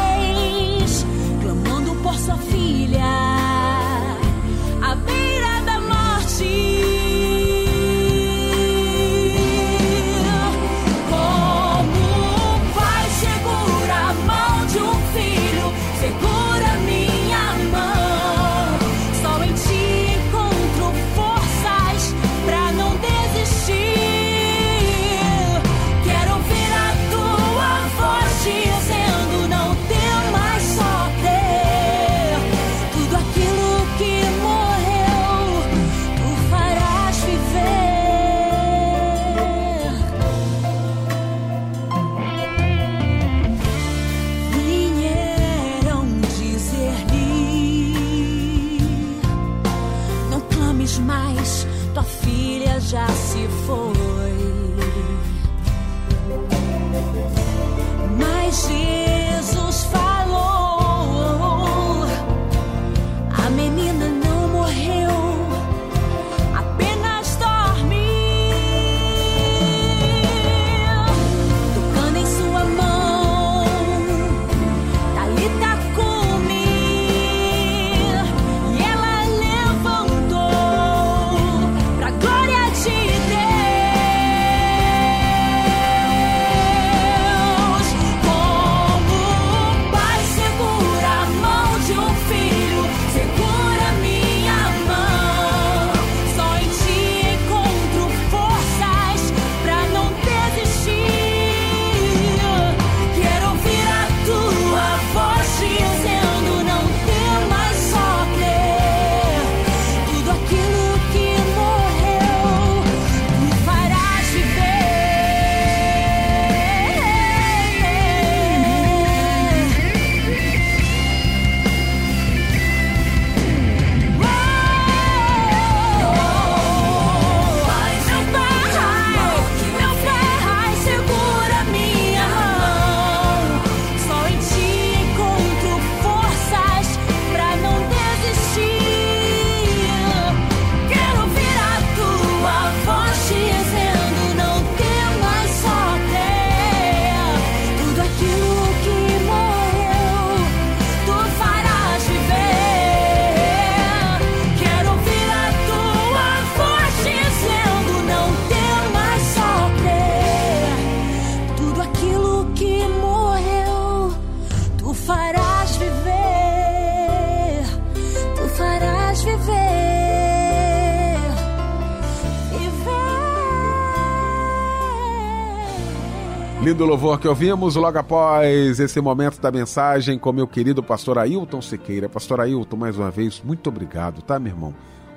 Lindo 176.83 176.91
louvor 176.91 177.17
que 177.17 177.29
ouvimos 177.29 177.77
logo 177.77 177.97
após 177.97 178.77
esse 178.77 178.99
momento 178.99 179.39
da 179.39 179.49
mensagem 179.49 180.19
com 180.19 180.33
meu 180.33 180.45
querido 180.45 180.83
pastor 180.83 181.17
Ailton 181.17 181.61
Sequeira. 181.61 182.09
Pastor 182.09 182.41
Ailton, 182.41 182.75
mais 182.75 182.97
uma 182.97 183.09
vez, 183.09 183.41
muito 183.41 183.69
obrigado, 183.69 184.21
tá, 184.21 184.37
meu 184.37 184.51
irmão? 184.51 184.75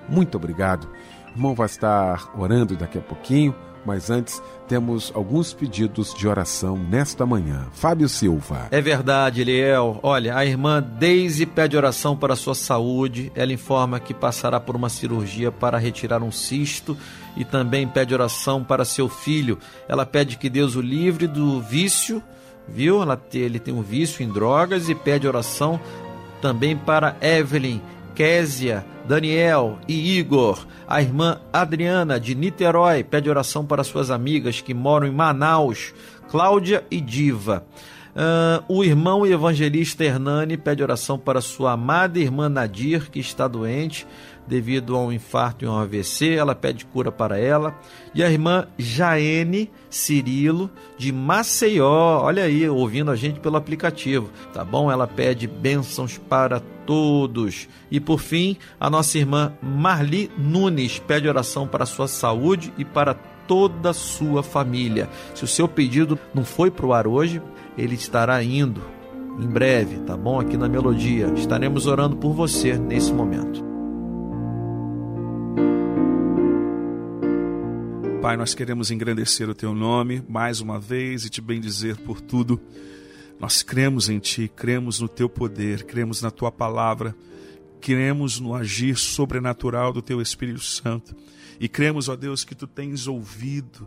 Muito 0.08 0.36
obrigado. 0.36 0.86
O 1.26 1.30
irmão 1.36 1.56
vai 1.56 1.66
estar 1.66 2.30
orando 2.38 2.76
daqui 2.76 2.98
a 2.98 3.00
pouquinho, 3.00 3.52
mas 3.86 4.10
antes 4.10 4.42
temos 4.66 5.12
alguns 5.14 5.52
pedidos 5.52 6.12
de 6.12 6.26
oração 6.26 6.76
nesta 6.76 7.24
manhã. 7.24 7.66
Fábio 7.72 8.08
Silva. 8.08 8.66
É 8.70 8.80
verdade, 8.80 9.42
Eliel. 9.42 10.00
Olha, 10.02 10.36
a 10.36 10.44
irmã 10.44 10.82
Deise 10.82 11.46
pede 11.46 11.76
oração 11.76 12.16
para 12.16 12.34
sua 12.34 12.54
saúde. 12.54 13.30
Ela 13.34 13.52
informa 13.52 14.00
que 14.00 14.12
passará 14.12 14.58
por 14.58 14.74
uma 14.74 14.88
cirurgia 14.88 15.52
para 15.52 15.78
retirar 15.78 16.22
um 16.22 16.32
cisto 16.32 16.96
e 17.36 17.44
também 17.44 17.86
pede 17.86 18.12
oração 18.12 18.64
para 18.64 18.84
seu 18.84 19.08
filho. 19.08 19.58
Ela 19.88 20.04
pede 20.04 20.36
que 20.36 20.50
Deus 20.50 20.74
o 20.74 20.80
livre 20.80 21.28
do 21.28 21.60
vício, 21.60 22.20
viu? 22.66 23.00
Ela, 23.00 23.20
ele 23.32 23.60
tem 23.60 23.72
um 23.72 23.82
vício 23.82 24.24
em 24.24 24.28
drogas 24.28 24.88
e 24.88 24.94
pede 24.94 25.28
oração 25.28 25.80
também 26.40 26.76
para 26.76 27.16
Evelyn, 27.20 27.80
Késia, 28.16 28.82
Daniel 29.06 29.78
e 29.86 30.18
Igor. 30.18 30.66
A 30.88 31.02
irmã 31.02 31.38
Adriana 31.52 32.18
de 32.18 32.34
Niterói 32.34 33.04
pede 33.04 33.28
oração 33.28 33.66
para 33.66 33.84
suas 33.84 34.10
amigas 34.10 34.62
que 34.62 34.72
moram 34.72 35.06
em 35.06 35.12
Manaus, 35.12 35.92
Cláudia 36.30 36.82
e 36.90 36.98
Diva. 36.98 37.66
Uh, 38.16 38.64
o 38.66 38.82
irmão 38.82 39.26
evangelista 39.26 40.02
Hernani 40.02 40.56
pede 40.56 40.82
oração 40.82 41.18
para 41.18 41.42
sua 41.42 41.72
amada 41.72 42.18
irmã 42.18 42.48
Nadir, 42.48 43.10
que 43.10 43.18
está 43.18 43.46
doente 43.46 44.06
devido 44.46 44.96
a 44.96 45.00
um 45.00 45.12
infarto 45.12 45.66
e 45.66 45.68
um 45.68 45.76
AVC. 45.76 46.34
Ela 46.34 46.54
pede 46.54 46.86
cura 46.86 47.12
para 47.12 47.38
ela. 47.38 47.78
E 48.14 48.24
a 48.24 48.30
irmã 48.30 48.68
Jaene 48.78 49.70
Cirilo, 49.90 50.70
de 50.96 51.12
Maceió, 51.12 52.22
olha 52.22 52.44
aí, 52.44 52.66
ouvindo 52.66 53.10
a 53.10 53.16
gente 53.16 53.38
pelo 53.38 53.56
aplicativo, 53.56 54.30
tá 54.50 54.64
bom? 54.64 54.90
Ela 54.90 55.06
pede 55.06 55.46
bênçãos 55.46 56.16
para 56.16 56.58
todos. 56.86 57.68
E 57.90 58.00
por 58.00 58.18
fim, 58.18 58.56
a 58.80 58.88
nossa 58.88 59.18
irmã 59.18 59.52
Marli 59.60 60.30
Nunes 60.38 60.98
pede 60.98 61.28
oração 61.28 61.68
para 61.68 61.84
sua 61.84 62.08
saúde 62.08 62.72
e 62.78 62.84
para 62.84 63.12
toda 63.46 63.90
a 63.90 63.94
sua 63.94 64.42
família. 64.42 65.08
Se 65.34 65.44
o 65.44 65.46
seu 65.46 65.68
pedido 65.68 66.18
não 66.34 66.44
foi 66.44 66.70
para 66.70 66.86
o 66.86 66.92
ar 66.92 67.06
hoje, 67.06 67.40
ele 67.76 67.94
estará 67.94 68.42
indo 68.42 68.82
em 69.38 69.46
breve, 69.46 69.98
tá 69.98 70.16
bom? 70.16 70.40
Aqui 70.40 70.56
na 70.56 70.68
Melodia. 70.68 71.32
Estaremos 71.34 71.86
orando 71.86 72.16
por 72.16 72.32
você 72.32 72.78
nesse 72.78 73.12
momento. 73.12 73.64
Pai, 78.22 78.36
nós 78.36 78.54
queremos 78.54 78.90
engrandecer 78.90 79.48
o 79.48 79.54
teu 79.54 79.74
nome 79.74 80.22
mais 80.28 80.60
uma 80.60 80.80
vez 80.80 81.24
e 81.24 81.30
te 81.30 81.40
bendizer 81.40 81.96
por 81.98 82.20
tudo. 82.20 82.60
Nós 83.38 83.62
cremos 83.62 84.08
em 84.08 84.18
ti, 84.18 84.50
cremos 84.54 84.98
no 84.98 85.08
teu 85.08 85.28
poder, 85.28 85.84
cremos 85.84 86.22
na 86.22 86.30
tua 86.30 86.50
palavra, 86.50 87.14
cremos 87.80 88.40
no 88.40 88.54
agir 88.54 88.96
sobrenatural 88.96 89.92
do 89.92 90.00
teu 90.00 90.20
Espírito 90.20 90.64
Santo 90.64 91.14
e 91.60 91.68
cremos, 91.68 92.08
ó 92.08 92.16
Deus, 92.16 92.42
que 92.42 92.54
tu 92.54 92.66
tens 92.66 93.06
ouvido 93.06 93.86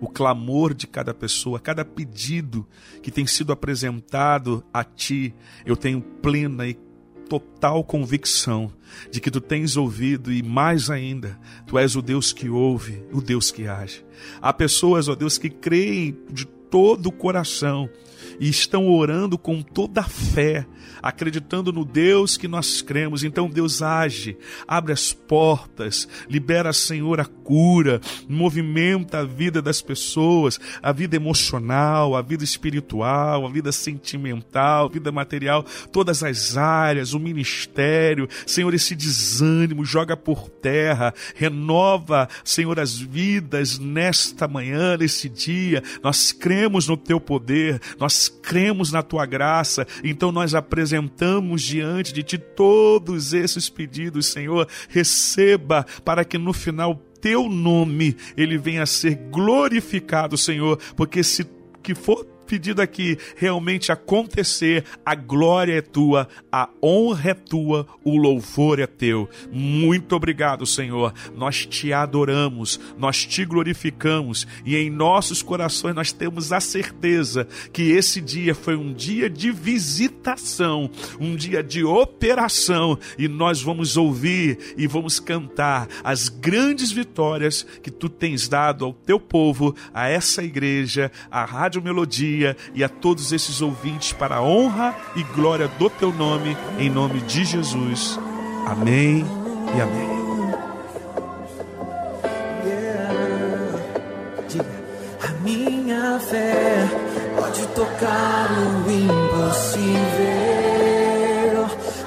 o 0.00 0.08
clamor 0.08 0.74
de 0.74 0.86
cada 0.86 1.12
pessoa, 1.12 1.60
cada 1.60 1.84
pedido 1.84 2.66
que 3.02 3.10
tem 3.10 3.26
sido 3.26 3.52
apresentado 3.52 4.64
a 4.72 4.82
ti, 4.82 5.34
eu 5.64 5.76
tenho 5.76 6.00
plena 6.00 6.66
e 6.66 6.74
total 7.28 7.84
convicção 7.84 8.72
de 9.10 9.20
que 9.20 9.30
tu 9.30 9.40
tens 9.40 9.76
ouvido 9.76 10.32
e 10.32 10.42
mais 10.42 10.90
ainda, 10.90 11.38
tu 11.64 11.78
és 11.78 11.94
o 11.94 12.02
Deus 12.02 12.32
que 12.32 12.48
ouve, 12.48 13.04
o 13.12 13.20
Deus 13.20 13.52
que 13.52 13.68
age. 13.68 14.04
Há 14.42 14.52
pessoas, 14.52 15.06
ó 15.06 15.14
Deus, 15.14 15.38
que 15.38 15.48
creem 15.48 16.18
de 16.28 16.44
todo 16.44 17.06
o 17.06 17.12
coração 17.12 17.88
e 18.40 18.48
estão 18.48 18.88
orando 18.88 19.38
com 19.38 19.62
toda 19.62 20.00
a 20.00 20.08
fé, 20.08 20.66
acreditando 21.02 21.72
no 21.72 21.84
Deus 21.84 22.36
que 22.36 22.48
nós 22.48 22.82
cremos. 22.82 23.24
Então 23.24 23.48
Deus 23.48 23.82
age, 23.82 24.36
abre 24.66 24.92
as 24.92 25.12
portas, 25.12 26.08
libera, 26.28 26.72
Senhor, 26.72 27.20
a 27.20 27.24
cura, 27.24 28.00
movimenta 28.28 29.20
a 29.20 29.24
vida 29.24 29.62
das 29.62 29.80
pessoas, 29.80 30.58
a 30.82 30.92
vida 30.92 31.16
emocional, 31.16 32.14
a 32.14 32.22
vida 32.22 32.44
espiritual, 32.44 33.46
a 33.46 33.50
vida 33.50 33.72
sentimental, 33.72 34.86
a 34.86 34.88
vida 34.88 35.10
material, 35.10 35.64
todas 35.92 36.22
as 36.22 36.56
áreas, 36.56 37.14
o 37.14 37.20
ministério. 37.20 38.28
Senhor, 38.46 38.72
esse 38.74 38.94
desânimo 38.94 39.84
joga 39.84 40.16
por 40.16 40.48
terra, 40.48 41.14
renova, 41.34 42.28
Senhor, 42.44 42.78
as 42.78 42.98
vidas 42.98 43.78
nesta 43.78 44.46
manhã, 44.46 44.96
nesse 44.96 45.28
dia. 45.28 45.82
Nós 46.02 46.32
cremos 46.32 46.86
no 46.86 46.96
teu 46.96 47.20
poder, 47.20 47.80
nós 47.98 48.28
cremos 48.28 48.92
na 48.92 49.02
tua 49.02 49.26
graça, 49.26 49.86
então 50.04 50.30
nós 50.30 50.54
apresentamos 50.54 50.89
diante 51.62 52.12
de 52.12 52.22
ti 52.22 52.38
todos 52.38 53.32
esses 53.32 53.68
pedidos, 53.68 54.26
Senhor. 54.26 54.66
Receba 54.88 55.86
para 56.04 56.24
que 56.24 56.38
no 56.38 56.52
final 56.52 57.00
teu 57.20 57.48
nome 57.48 58.16
ele 58.36 58.56
venha 58.56 58.82
a 58.82 58.86
ser 58.86 59.14
glorificado, 59.30 60.36
Senhor, 60.36 60.78
porque 60.96 61.22
se 61.22 61.46
que 61.82 61.94
for 61.94 62.26
pedido 62.50 62.82
aqui 62.82 63.16
realmente 63.36 63.92
acontecer, 63.92 64.84
a 65.06 65.14
glória 65.14 65.74
é 65.74 65.80
tua, 65.80 66.26
a 66.50 66.68
honra 66.82 67.30
é 67.30 67.34
tua, 67.34 67.86
o 68.02 68.16
louvor 68.16 68.80
é 68.80 68.88
teu. 68.88 69.28
Muito 69.52 70.16
obrigado, 70.16 70.66
Senhor. 70.66 71.14
Nós 71.36 71.64
te 71.64 71.92
adoramos, 71.92 72.80
nós 72.98 73.24
te 73.24 73.44
glorificamos 73.44 74.48
e 74.66 74.76
em 74.76 74.90
nossos 74.90 75.44
corações 75.44 75.94
nós 75.94 76.10
temos 76.10 76.52
a 76.52 76.58
certeza 76.58 77.46
que 77.72 77.92
esse 77.92 78.20
dia 78.20 78.52
foi 78.52 78.74
um 78.74 78.92
dia 78.92 79.30
de 79.30 79.52
visitação, 79.52 80.90
um 81.20 81.36
dia 81.36 81.62
de 81.62 81.84
operação 81.84 82.98
e 83.16 83.28
nós 83.28 83.62
vamos 83.62 83.96
ouvir 83.96 84.74
e 84.76 84.88
vamos 84.88 85.20
cantar 85.20 85.86
as 86.02 86.28
grandes 86.28 86.90
vitórias 86.90 87.64
que 87.80 87.92
tu 87.92 88.08
tens 88.08 88.48
dado 88.48 88.84
ao 88.84 88.92
teu 88.92 89.20
povo, 89.20 89.72
a 89.94 90.08
essa 90.08 90.42
igreja, 90.42 91.12
a 91.30 91.44
Rádio 91.44 91.80
Melodia 91.80 92.39
e 92.74 92.84
a 92.84 92.88
todos 92.88 93.32
esses 93.32 93.60
ouvintes 93.60 94.12
para 94.12 94.36
a 94.36 94.42
honra 94.42 94.96
e 95.16 95.22
glória 95.22 95.68
do 95.68 95.88
teu 95.90 96.12
nome, 96.12 96.56
em 96.78 96.90
nome 96.90 97.20
de 97.20 97.44
Jesus. 97.44 98.18
Amém 98.66 99.24
e 99.76 99.80
amém. 99.80 100.20
Minha 105.42 106.20
fé 106.20 106.86
pode 107.36 107.66
tocar 107.68 108.48
o 108.52 108.90
impossível. 108.90 110.00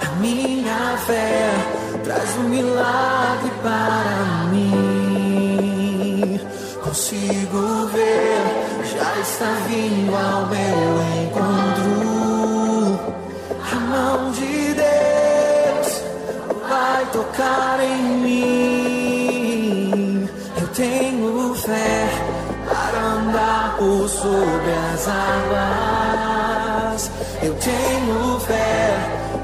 A 0.02 0.16
minha 0.20 0.98
fé 1.06 1.50
traz 2.04 2.38
um 2.38 2.50
milagre 2.50 3.52
para 3.62 4.26
mim. 4.38 4.43
Está 9.44 9.52
vindo 9.68 10.16
ao 10.16 10.48
meu 10.48 11.04
encontro. 11.26 11.92
A 13.72 13.76
mão 13.76 14.32
de 14.32 14.74
Deus 14.74 16.02
vai 16.70 17.06
tocar 17.12 17.80
em 17.82 18.04
mim. 18.24 20.30
Eu 20.62 20.68
tenho 20.70 21.54
fé 21.56 22.08
para 22.70 23.00
andar 23.00 23.76
por 23.78 24.08
sobre 24.08 24.72
as 24.94 25.10
águas. 25.10 27.12
Eu 27.42 27.54
tenho 27.56 28.40
fé, 28.40 28.98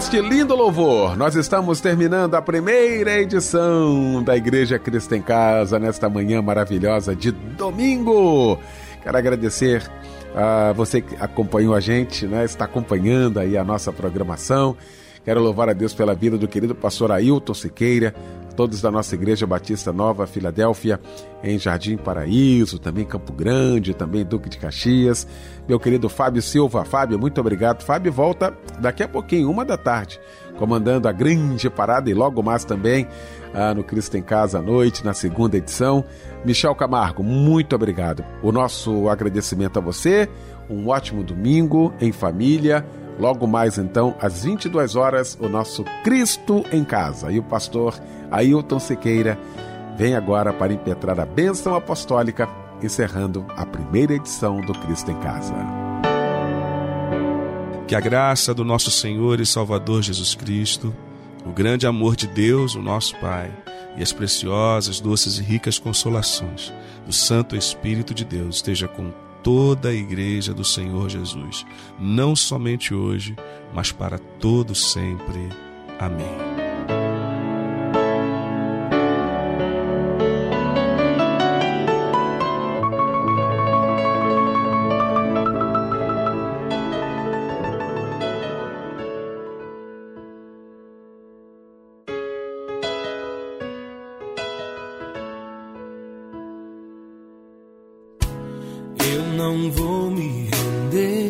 este 0.00 0.18
lindo 0.18 0.56
louvor, 0.56 1.14
nós 1.14 1.34
estamos 1.34 1.78
terminando 1.78 2.34
a 2.34 2.40
primeira 2.40 3.20
edição 3.20 4.22
da 4.24 4.34
Igreja 4.34 4.78
Cristo 4.78 5.14
em 5.14 5.20
Casa 5.20 5.78
nesta 5.78 6.08
manhã 6.08 6.40
maravilhosa 6.40 7.14
de 7.14 7.30
domingo. 7.30 8.58
Quero 9.02 9.18
agradecer 9.18 9.86
a 10.34 10.72
você 10.72 11.02
que 11.02 11.14
acompanhou 11.20 11.74
a 11.74 11.80
gente, 11.80 12.26
né? 12.26 12.46
Está 12.46 12.64
acompanhando 12.64 13.38
aí 13.38 13.58
a 13.58 13.62
nossa 13.62 13.92
programação. 13.92 14.74
Quero 15.22 15.42
louvar 15.42 15.68
a 15.68 15.74
Deus 15.74 15.92
pela 15.92 16.14
vida 16.14 16.38
do 16.38 16.48
querido 16.48 16.74
pastor 16.74 17.12
Ailton 17.12 17.52
Siqueira, 17.52 18.14
todos 18.60 18.82
da 18.82 18.90
nossa 18.90 19.14
Igreja 19.14 19.46
Batista 19.46 19.90
Nova 19.90 20.26
Filadélfia, 20.26 21.00
em 21.42 21.58
Jardim 21.58 21.96
Paraíso, 21.96 22.78
também 22.78 23.06
Campo 23.06 23.32
Grande, 23.32 23.94
também 23.94 24.22
Duque 24.22 24.50
de 24.50 24.58
Caxias. 24.58 25.26
Meu 25.66 25.80
querido 25.80 26.10
Fábio 26.10 26.42
Silva. 26.42 26.84
Fábio, 26.84 27.18
muito 27.18 27.40
obrigado. 27.40 27.82
Fábio 27.82 28.12
volta 28.12 28.54
daqui 28.78 29.02
a 29.02 29.08
pouquinho, 29.08 29.50
uma 29.50 29.64
da 29.64 29.78
tarde, 29.78 30.20
comandando 30.58 31.08
a 31.08 31.12
grande 31.12 31.70
parada 31.70 32.10
e 32.10 32.12
logo 32.12 32.42
mais 32.42 32.62
também 32.62 33.08
ah, 33.54 33.72
no 33.72 33.82
Cristo 33.82 34.18
em 34.18 34.22
Casa 34.22 34.58
à 34.58 34.62
noite, 34.62 35.06
na 35.06 35.14
segunda 35.14 35.56
edição. 35.56 36.04
Michel 36.44 36.74
Camargo, 36.74 37.22
muito 37.22 37.74
obrigado. 37.74 38.22
O 38.42 38.52
nosso 38.52 39.08
agradecimento 39.08 39.78
a 39.78 39.80
você. 39.80 40.28
Um 40.68 40.86
ótimo 40.88 41.24
domingo 41.24 41.94
em 41.98 42.12
família 42.12 42.84
Logo 43.20 43.46
mais 43.46 43.76
então, 43.76 44.16
às 44.18 44.44
22 44.44 44.96
horas, 44.96 45.36
o 45.38 45.46
nosso 45.46 45.84
Cristo 46.02 46.64
em 46.72 46.82
Casa. 46.82 47.30
E 47.30 47.38
o 47.38 47.42
pastor 47.42 48.00
Ailton 48.30 48.78
Sequeira 48.78 49.38
vem 49.94 50.14
agora 50.14 50.54
para 50.54 50.72
impetrar 50.72 51.20
a 51.20 51.26
bênção 51.26 51.74
apostólica, 51.74 52.48
encerrando 52.82 53.44
a 53.50 53.66
primeira 53.66 54.14
edição 54.14 54.62
do 54.62 54.72
Cristo 54.72 55.10
em 55.10 55.20
Casa. 55.20 55.54
Que 57.86 57.94
a 57.94 58.00
graça 58.00 58.54
do 58.54 58.64
nosso 58.64 58.90
Senhor 58.90 59.38
e 59.38 59.44
Salvador 59.44 60.00
Jesus 60.00 60.34
Cristo, 60.34 60.94
o 61.44 61.50
grande 61.50 61.86
amor 61.86 62.16
de 62.16 62.26
Deus, 62.26 62.74
o 62.74 62.80
nosso 62.80 63.14
Pai, 63.18 63.52
e 63.98 64.02
as 64.02 64.14
preciosas, 64.14 64.98
doces 64.98 65.38
e 65.38 65.42
ricas 65.42 65.78
consolações 65.78 66.72
do 67.04 67.12
Santo 67.12 67.54
Espírito 67.54 68.14
de 68.14 68.24
Deus 68.24 68.56
esteja 68.56 68.88
com 68.88 69.12
toda 69.42 69.88
a 69.88 69.94
igreja 69.94 70.52
do 70.52 70.64
Senhor 70.64 71.08
Jesus, 71.08 71.64
não 71.98 72.34
somente 72.36 72.94
hoje, 72.94 73.36
mas 73.74 73.92
para 73.92 74.18
todo 74.18 74.74
sempre. 74.74 75.48
Amém. 75.98 76.59
não 99.50 99.70
vou 99.72 100.10
me 100.12 100.48
render. 100.48 101.28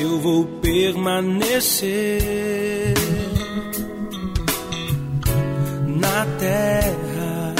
Eu 0.00 0.18
vou 0.20 0.46
permanecer 0.62 2.22
na 5.86 6.26
terra 6.38 7.54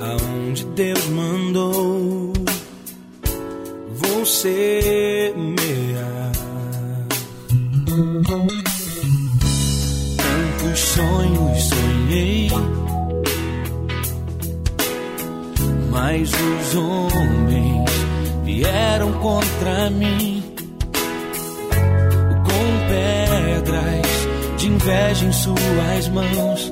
aonde 0.00 0.64
Deus 0.64 1.06
mandou. 1.08 2.32
Você. 3.92 4.67
atiraram 19.08 19.12
contra 19.20 19.90
mim 19.90 20.42
com 22.44 22.88
pedras 22.88 24.56
de 24.56 24.66
inveja 24.68 25.24
em 25.24 25.32
suas 25.32 26.08
mãos. 26.08 26.70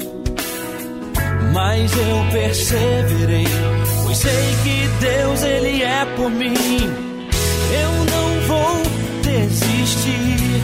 Mas 1.53 1.91
eu 1.93 2.30
perseverei, 2.32 3.47
pois 4.05 4.18
sei 4.18 4.57
que 4.62 4.89
Deus 5.01 5.43
ele 5.43 5.82
é 5.82 6.05
por 6.16 6.30
mim. 6.30 6.55
Eu 7.72 7.91
não 8.12 8.41
vou 8.47 8.82
desistir. 9.22 10.62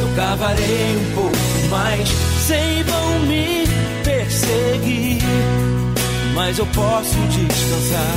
Eu 0.00 0.16
cavarei 0.16 0.96
um 0.96 1.14
pouco 1.14 1.68
mais, 1.70 2.08
sei 2.46 2.82
vão 2.84 3.18
me 3.20 3.64
perseguir, 4.04 5.22
mas 6.34 6.58
eu 6.58 6.66
posso 6.66 7.16
descansar 7.28 8.16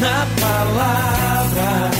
na 0.00 0.26
palavra 0.40 1.25
palavra, 1.56 1.90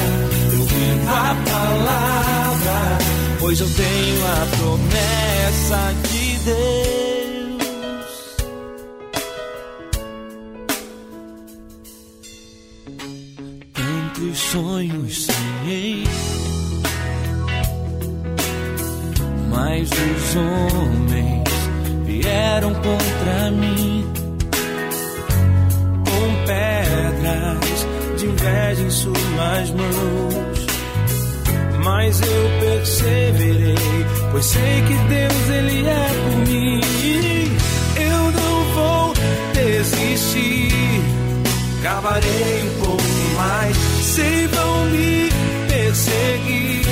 eu 0.53 0.65
vivo 0.65 1.09
a 1.09 1.37
palavra, 1.51 2.99
pois 3.41 3.61
eu 3.61 3.69
tenho 3.69 4.27
a 4.27 4.47
promessa 4.57 5.95
de 6.09 6.39
Deus. 6.45 7.06
sei 34.67 34.83
que 34.83 34.97
Deus 35.09 35.49
ele 35.49 35.87
é 35.87 36.09
por 36.25 36.39
mim. 36.49 36.81
Eu 37.97 38.33
não 38.33 38.65
vou 38.75 39.15
desistir. 39.55 41.03
Cavarei 41.83 42.63
um 42.65 42.85
pouco 42.85 43.03
mais, 43.37 43.77
sei 44.03 44.49
vão 44.49 44.87
me 44.87 45.31
perseguir, 45.69 46.85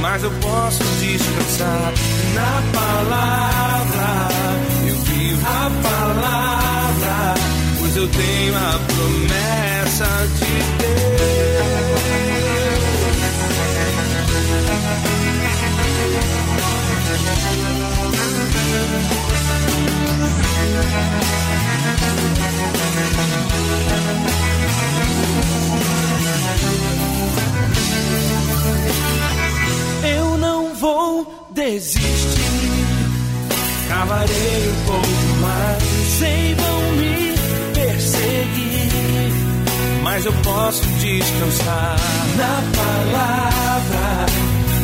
mas 0.00 0.22
eu 0.22 0.30
posso 0.40 0.82
descansar 1.00 1.92
na 2.34 2.62
palavra. 2.78 4.28
Eu 4.86 4.96
vivo 4.96 5.46
a 5.46 5.70
palavra, 5.88 7.34
pois 7.78 7.96
eu 7.96 8.08
tenho 8.08 8.56
a 8.56 8.80
promessa 8.88 10.06
de 10.38 10.52
Deus. 10.78 11.51
Eu 30.04 30.38
não 30.38 30.74
vou 30.74 31.48
desistir, 31.50 32.00
cavarei 33.88 34.68
um 34.68 34.86
pouco 34.86 35.40
mais. 35.40 35.82
Sei 36.18 36.54
vão 36.54 36.92
me 36.92 37.34
perseguir, 37.74 39.32
mas 40.02 40.24
eu 40.24 40.32
posso 40.44 40.82
descansar 41.00 41.96
na 42.36 42.62
palavra. 42.76 44.26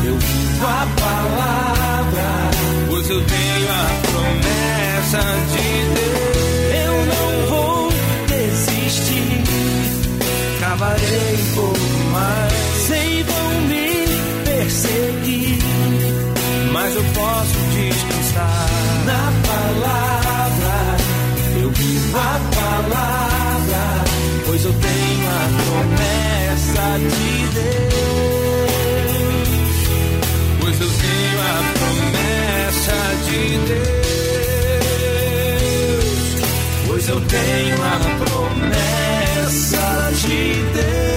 Eu 0.05 0.19
vivo 0.19 0.67
a 0.67 0.87
palavra 1.01 2.58
pois 2.99 3.11
eu 3.11 3.23
tenho 3.23 3.71
a 3.71 3.87
promessa 4.11 5.23
de 5.53 5.69
Deus. 5.95 6.39
Eu 6.85 6.97
não 7.07 7.47
vou 7.49 7.93
desistir, 8.27 9.45
cavarei 10.61 11.35
um 11.35 11.55
pouco 11.55 12.11
mais. 12.13 12.53
Sei 12.89 13.23
vão 13.23 13.61
me 13.69 14.05
perseguir, 14.45 15.59
mas 16.73 16.97
eu 16.97 17.05
posso 17.15 17.55
descansar 17.73 18.69
na 19.07 19.33
palavra. 19.47 20.97
Eu 21.63 21.71
vivo 21.71 22.19
a 22.19 22.41
palavra, 22.57 24.05
pois 24.45 24.65
eu 24.65 24.73
tenho 24.73 25.29
a 25.29 25.47
promessa 25.63 26.99
de 26.99 27.47
Deus. 27.55 28.38
Eu 37.09 37.21
tenho 37.23 37.77
a 37.83 37.99
promessa 38.23 40.11
de 40.15 40.63
Deus. 40.73 41.08